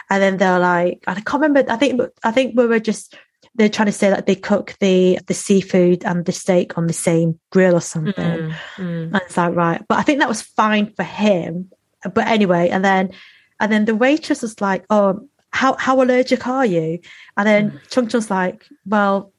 [0.10, 3.16] And then they're like, I can't remember, I think, I think we were just
[3.58, 6.94] they're trying to say that they cook the the seafood and the steak on the
[6.94, 8.14] same grill or something.
[8.16, 9.04] Mm, mm.
[9.06, 11.72] And it's like right, but I think that was fine for him.
[12.04, 13.12] But anyway, and then
[13.60, 17.00] and then the waitress was like, "Oh, how how allergic are you?"
[17.36, 17.90] And then mm.
[17.90, 19.34] Chung Chung's like, "Well."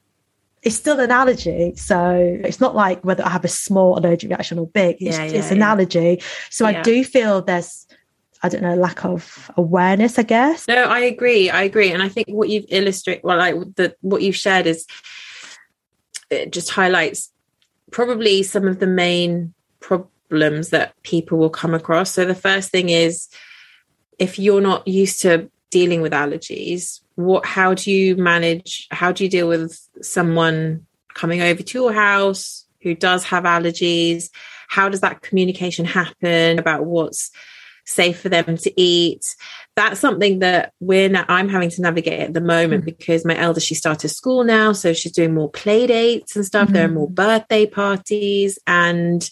[0.60, 4.58] It's still an allergy, so it's not like whether I have a small allergic reaction
[4.58, 4.96] or big.
[4.98, 5.70] It's, yeah, yeah, it's an yeah.
[5.70, 6.20] allergy.
[6.50, 7.86] So I do feel there's
[8.42, 10.68] I don't know, lack of awareness, I guess.
[10.68, 11.50] No, I agree.
[11.50, 11.90] I agree.
[11.90, 14.86] And I think what you've illustrated, well, like the what you've shared is
[16.30, 17.32] it just highlights
[17.90, 22.12] probably some of the main problems that people will come across.
[22.12, 23.28] So the first thing is
[24.18, 29.24] if you're not used to dealing with allergies, what how do you manage how do
[29.24, 34.30] you deal with someone coming over to your house who does have allergies?
[34.68, 37.30] How does that communication happen about what's
[37.88, 39.34] safe for them to eat.
[39.76, 42.86] That's something that we're now, I'm having to navigate at the moment mm.
[42.86, 44.72] because my elder, she started school now.
[44.72, 46.68] So she's doing more play dates and stuff.
[46.68, 46.72] Mm.
[46.72, 47.14] There are more hmm.
[47.14, 48.58] birthday parties.
[48.66, 49.28] And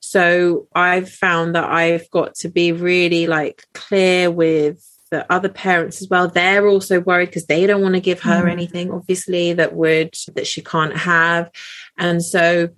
[0.00, 6.00] so I've found that I've got to be really like clear with the other parents
[6.00, 8.48] as well they're also worried because they don't want to give her mm.
[8.48, 11.50] anything obviously that would that she can't have
[11.98, 12.68] and so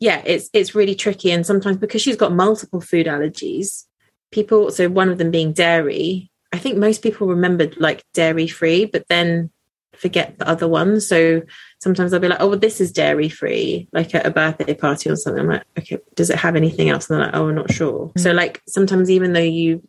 [0.00, 3.84] yeah it's it's really tricky and sometimes because she's got multiple food allergies
[4.30, 8.84] people so one of them being dairy i think most people remembered like dairy free
[8.84, 9.50] but then
[9.94, 11.42] forget the other ones so
[11.80, 15.10] sometimes i'll be like oh well this is dairy free like at a birthday party
[15.10, 15.42] or something.
[15.42, 17.10] I'm like okay does it have anything else?
[17.10, 18.06] And they're like oh i'm not sure.
[18.06, 18.20] Mm-hmm.
[18.20, 19.86] so like sometimes even though you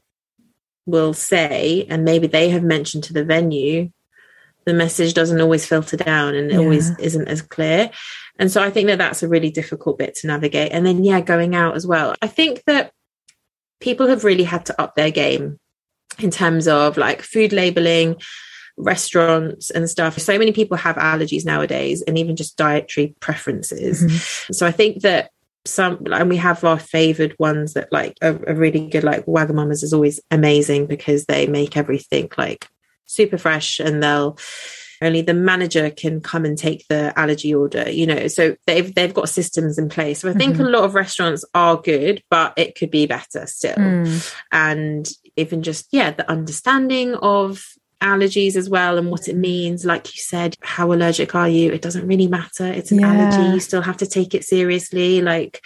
[0.85, 3.91] will say and maybe they have mentioned to the venue
[4.65, 6.57] the message doesn't always filter down and yeah.
[6.57, 7.89] always isn't as clear.
[8.37, 10.71] And so i think that that's a really difficult bit to navigate.
[10.71, 12.15] And then yeah going out as well.
[12.21, 12.93] I think that
[13.79, 15.59] people have really had to up their game
[16.19, 18.15] in terms of like food labeling
[18.77, 24.53] restaurants and stuff so many people have allergies nowadays and even just dietary preferences mm-hmm.
[24.53, 25.31] so i think that
[25.65, 29.83] some and we have our favored ones that like are, are really good like wagamama's
[29.83, 32.67] is always amazing because they make everything like
[33.05, 34.37] super fresh and they'll
[35.01, 39.13] only the manager can come and take the allergy order you know so they've they've
[39.13, 40.19] got systems in place.
[40.19, 40.65] So i think mm-hmm.
[40.65, 43.75] a lot of restaurants are good but it could be better still.
[43.75, 44.35] Mm.
[44.51, 47.63] and even just yeah the understanding of
[48.01, 49.85] allergies as well and what it means.
[49.85, 51.71] Like you said how allergic are you?
[51.71, 52.65] It doesn't really matter.
[52.65, 53.13] It's an yeah.
[53.13, 55.21] allergy you still have to take it seriously.
[55.21, 55.61] Like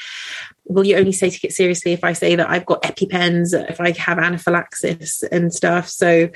[0.65, 3.81] will you only say take it seriously if i say that i've got epipens if
[3.81, 5.89] i have anaphylaxis and stuff?
[5.89, 6.29] So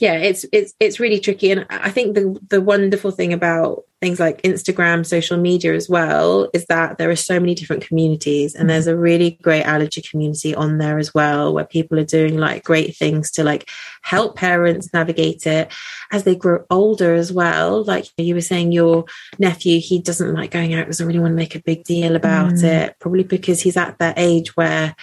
[0.00, 4.20] yeah it's it's it's really tricky and i think the the wonderful thing about things
[4.20, 8.68] like instagram social media as well is that there are so many different communities and
[8.68, 12.64] there's a really great allergy community on there as well where people are doing like
[12.64, 13.68] great things to like
[14.02, 15.72] help parents navigate it
[16.12, 19.04] as they grow older as well like you were saying your
[19.38, 22.52] nephew he doesn't like going out doesn't really want to make a big deal about
[22.52, 22.64] mm.
[22.64, 24.94] it probably because he's at that age where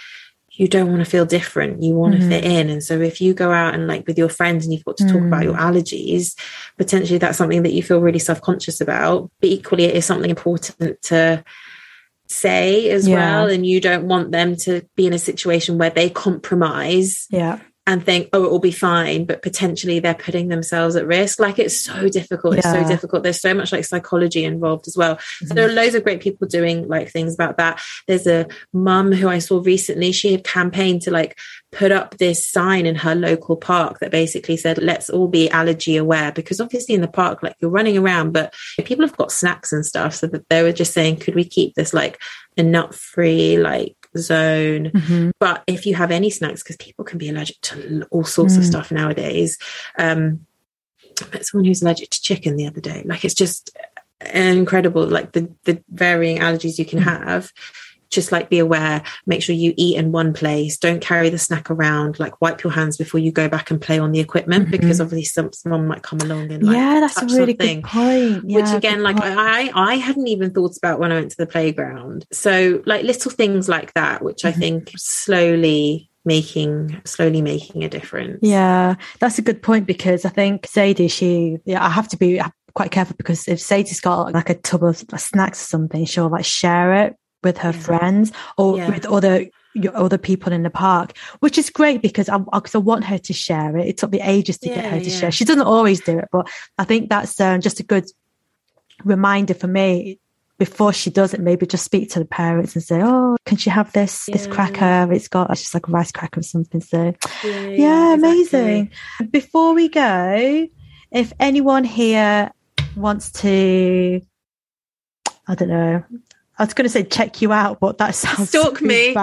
[0.62, 2.30] you don't want to feel different you want mm-hmm.
[2.30, 4.72] to fit in and so if you go out and like with your friends and
[4.72, 5.26] you've got to talk mm.
[5.26, 5.58] about your mm.
[5.58, 6.38] allergies
[6.78, 11.02] potentially that's something that you feel really self-conscious about but equally it is something important
[11.02, 11.42] to
[12.28, 13.16] say as yeah.
[13.16, 17.58] well and you don't want them to be in a situation where they compromise yeah
[17.84, 21.40] and think, oh, it will be fine, but potentially they're putting themselves at risk.
[21.40, 22.56] Like it's so difficult.
[22.56, 23.24] It's so difficult.
[23.24, 25.16] There's so much like psychology involved as well.
[25.16, 25.46] Mm-hmm.
[25.46, 27.80] So there are loads of great people doing like things about that.
[28.06, 30.12] There's a mum who I saw recently.
[30.12, 31.36] She had campaigned to like
[31.72, 35.96] put up this sign in her local park that basically said, let's all be allergy
[35.96, 36.30] aware.
[36.30, 38.54] Because obviously in the park, like you're running around, but
[38.84, 40.14] people have got snacks and stuff.
[40.14, 42.20] So that they were just saying, could we keep this like
[42.56, 44.90] a nut free, like zone.
[44.90, 45.30] Mm-hmm.
[45.38, 48.58] But if you have any snacks, because people can be allergic to all sorts mm.
[48.58, 49.58] of stuff nowadays.
[49.98, 50.46] Um,
[51.20, 53.02] I met someone who's allergic to chicken the other day.
[53.04, 53.76] Like it's just
[54.32, 57.04] incredible, like the the varying allergies you can mm.
[57.04, 57.52] have
[58.12, 61.70] just like be aware make sure you eat in one place don't carry the snack
[61.70, 64.72] around like wipe your hands before you go back and play on the equipment mm-hmm.
[64.72, 67.80] because obviously some, someone might come along and like yeah that's a really something.
[67.80, 69.34] good point yeah, which again like point.
[69.36, 73.30] I I hadn't even thought about when I went to the playground so like little
[73.30, 74.48] things like that which mm-hmm.
[74.48, 80.28] I think slowly making slowly making a difference yeah that's a good point because I
[80.28, 82.40] think Sadie she yeah I have to be
[82.74, 86.44] quite careful because if Sadie's got like a tub of snacks or something she'll like
[86.44, 87.78] share it with her yeah.
[87.78, 88.88] friends or yeah.
[88.88, 92.78] with other your other people in the park, which is great because I, cause I
[92.78, 93.86] want her to share it.
[93.86, 95.30] It took me ages to yeah, get her to share.
[95.30, 98.06] She doesn't always do it, but I think that's um, just a good
[99.04, 100.18] reminder for me
[100.58, 101.40] before she does it.
[101.40, 105.12] Maybe just speak to the parents and say, "Oh, can she have this this cracker?
[105.12, 107.14] It's got it's just like a rice cracker or something." So,
[107.44, 108.90] yeah, amazing.
[109.20, 109.26] Exactly.
[109.28, 110.68] Before we go,
[111.10, 112.52] if anyone here
[112.94, 114.20] wants to
[115.48, 116.04] I don't know,
[116.62, 119.14] I was going to say check you out, but that sounds stalk me.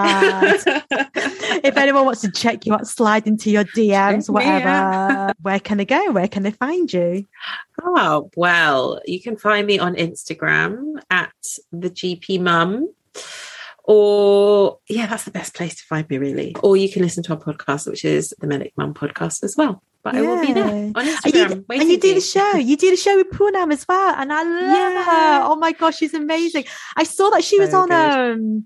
[1.62, 5.32] If anyone wants to check you out, slide into your DMs, check whatever.
[5.40, 6.12] Where can they go?
[6.12, 7.26] Where can they find you?
[7.82, 11.32] Oh well, you can find me on Instagram at
[11.72, 12.90] the GP Mum.
[13.92, 16.54] Or yeah, that's the best place to find me really.
[16.62, 19.82] Or you can listen to our podcast, which is the Medic Mum podcast as well
[20.02, 20.20] but yeah.
[20.20, 21.52] I will be there on Instagram.
[21.52, 22.56] And you, and you do the show.
[22.56, 25.04] You do the show with Poonam as well, and I love yeah.
[25.04, 25.44] her.
[25.44, 26.64] Oh my gosh, she's amazing.
[26.96, 27.94] I saw that she so was on good.
[27.94, 28.64] um,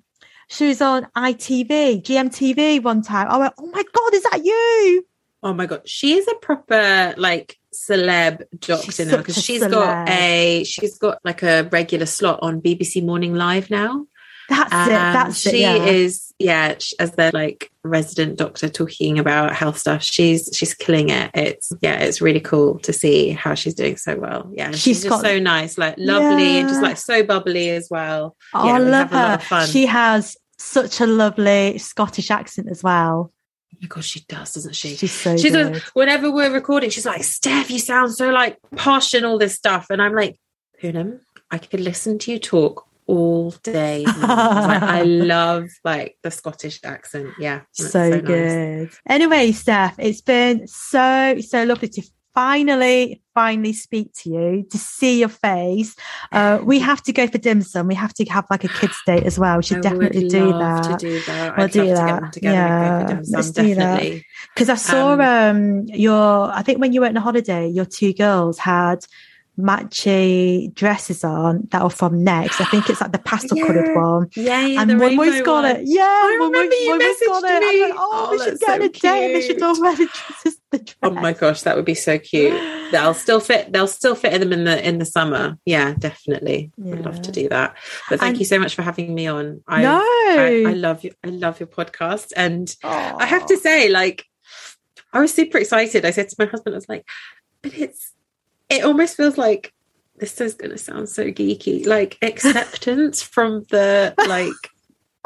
[0.48, 3.28] she was on ITV, GMTV one time.
[3.28, 5.06] I went, oh my god, is that you?
[5.42, 9.72] Oh my god, she is a proper like celeb doctor she's now because she's celeb.
[9.72, 14.06] got a she's got like a regular slot on BBC Morning Live now.
[14.48, 14.88] That's um, it.
[14.88, 15.84] That's she it, yeah.
[15.84, 20.02] is yeah as the like resident doctor talking about health stuff.
[20.02, 21.30] She's she's killing it.
[21.34, 24.50] It's yeah, it's really cool to see how she's doing so well.
[24.52, 26.60] Yeah, she's, she's just so nice, like lovely, yeah.
[26.60, 28.36] and just like so bubbly as well.
[28.52, 29.66] Oh, yeah, I love her.
[29.66, 33.32] She has such a lovely Scottish accent as well.
[33.88, 34.96] God, she does, doesn't she?
[34.96, 35.76] She's so she's good.
[35.92, 39.86] Whenever we're recording, she's like, Steph, you sound so like posh and all this stuff.
[39.90, 40.38] And I'm like,
[40.82, 41.20] Poonam,
[41.50, 44.04] I could listen to you talk all day.
[44.04, 47.30] like, I love like the Scottish accent.
[47.38, 47.62] Yeah.
[47.72, 48.82] So, so, good.
[48.82, 49.00] Nice.
[49.08, 52.02] Anyway, Steph, it's been so, so lovely to
[52.34, 55.94] finally, finally speak to you, to see your face.
[56.32, 57.86] Uh, we have to go for dim sum.
[57.86, 59.56] We have to have like a kids' date as well.
[59.56, 60.98] We should I definitely do that.
[60.98, 61.56] do that.
[61.56, 62.38] We'll I'd do that.
[62.42, 64.22] yeah, let's do that.
[64.54, 67.84] Because I saw um, um, your, I think when you went on a holiday, your
[67.84, 69.06] two girls had
[69.58, 72.60] matchy dresses on that are from Next.
[72.60, 73.66] I think it's like the pastel yeah.
[73.66, 74.28] coloured one.
[74.34, 74.82] Yeah, yeah.
[74.82, 75.76] And Mumu's got one.
[75.76, 75.82] it.
[75.84, 77.82] Yeah, I remember you messaged got me.
[77.82, 79.32] Like, oh, oh, we should get so a date.
[79.32, 80.60] They should all wear the dresses.
[80.70, 80.96] The dress.
[81.02, 82.52] Oh my gosh, that would be so cute.
[82.92, 83.72] They'll still fit.
[83.72, 85.58] They'll still fit in them in the in the summer.
[85.64, 86.72] Yeah, definitely.
[86.76, 86.94] Yeah.
[86.94, 87.76] I'd love to do that.
[88.08, 89.62] But thank and, you so much for having me on.
[89.66, 91.12] I, no, I, I love you.
[91.24, 93.20] I love your podcast, and Aww.
[93.20, 94.24] I have to say, like,
[95.12, 96.04] I was super excited.
[96.04, 97.06] I said to my husband, I was like,
[97.62, 98.12] but it's
[98.68, 99.72] it almost feels like
[100.16, 104.70] this is going to sound so geeky like acceptance from the like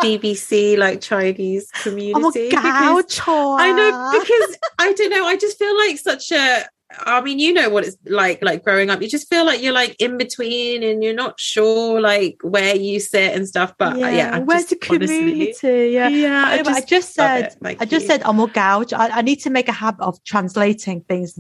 [0.01, 2.51] BBC like Chinese oh, community.
[2.55, 5.27] Oh, I know because I don't know.
[5.27, 6.67] I just feel like such a.
[7.01, 9.03] I mean, you know what it's like, like growing up.
[9.03, 12.99] You just feel like you're like in between, and you're not sure like where you
[12.99, 13.75] sit and stuff.
[13.79, 15.49] But uh, yeah, yeah where's just, the community?
[15.49, 16.45] Honestly, yeah, yeah.
[16.47, 18.09] I, just, I just said, I just you.
[18.09, 18.95] said, I'm a gouge.
[18.95, 21.39] I, I need to make a habit of translating things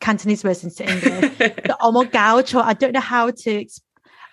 [0.00, 1.38] Cantonese words into English.
[1.38, 3.64] the oh my god, I don't know how to.
[3.64, 3.80] Exp-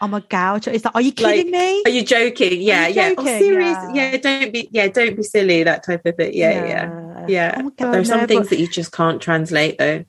[0.02, 0.94] oh my god, is that?
[0.96, 1.84] Are you kidding Like, me?
[1.86, 2.62] Are you joking?
[2.62, 3.14] Yeah, you yeah.
[3.18, 3.28] Oh, joking?
[3.36, 3.78] Oh, serious?
[3.94, 4.12] Yeah.
[4.12, 4.18] Yeah.
[4.18, 4.70] don't be.
[4.72, 5.64] Yeah, don't be silly.
[5.64, 6.34] That type of thing.
[6.34, 7.56] Yeah, yeah, yeah.
[7.58, 10.06] Oh god, There are some no, things but- that you just can't translate, though.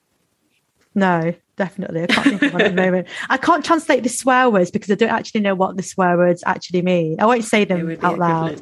[0.95, 2.03] No, definitely.
[2.03, 3.09] I can't think of one at the moment.
[3.29, 6.43] I can't translate the swear words because I don't actually know what the swear words
[6.47, 7.17] actually mean.
[7.21, 8.61] I won't say them out loud.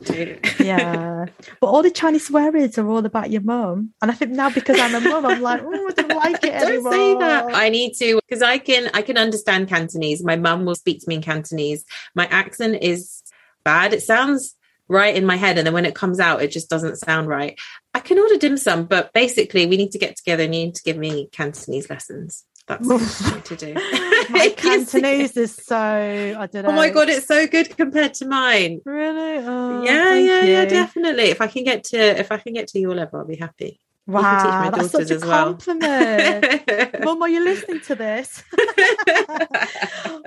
[0.60, 1.26] Yeah.
[1.60, 3.92] but all the Chinese swear words are all about your mum.
[4.00, 6.52] And I think now because I'm a mum, I'm like, oh, I don't like it
[6.58, 6.92] Don't anymore.
[6.92, 7.54] say that.
[7.54, 10.22] I need to because I can I can understand Cantonese.
[10.24, 11.84] My mum will speak to me in Cantonese.
[12.14, 13.22] My accent is
[13.64, 13.92] bad.
[13.92, 14.54] It sounds
[14.88, 17.58] right in my head, and then when it comes out, it just doesn't sound right.
[17.94, 20.74] I can order dim sum, but basically, we need to get together and you need
[20.74, 22.44] to give me Cantonese lessons.
[22.80, 23.74] That's what to do.
[24.30, 26.70] My Cantonese is so, I don't know.
[26.70, 28.80] Oh my god, it's so good compared to mine.
[28.84, 29.44] Really?
[29.44, 31.24] Oh, yeah, yeah, yeah, definitely.
[31.24, 33.80] If I can get to if I can get to your level, I'll be happy.
[34.08, 35.44] You can teach my Wow, that's such a as well.
[35.44, 37.00] compliment.
[37.04, 38.42] Mum, are you listening to this?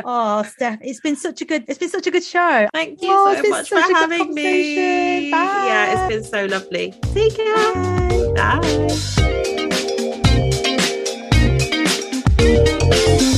[0.05, 2.67] oh, Steph, it's been such a good, it's been such a good show.
[2.73, 5.29] Thank you Oh, so much for such a good having me.
[5.31, 5.63] Bye.
[5.65, 6.93] Yeah, it's been so lovely.
[7.13, 7.73] Take care.
[8.33, 8.59] Bye.
[8.61, 9.81] Bye.
[12.55, 13.34] Música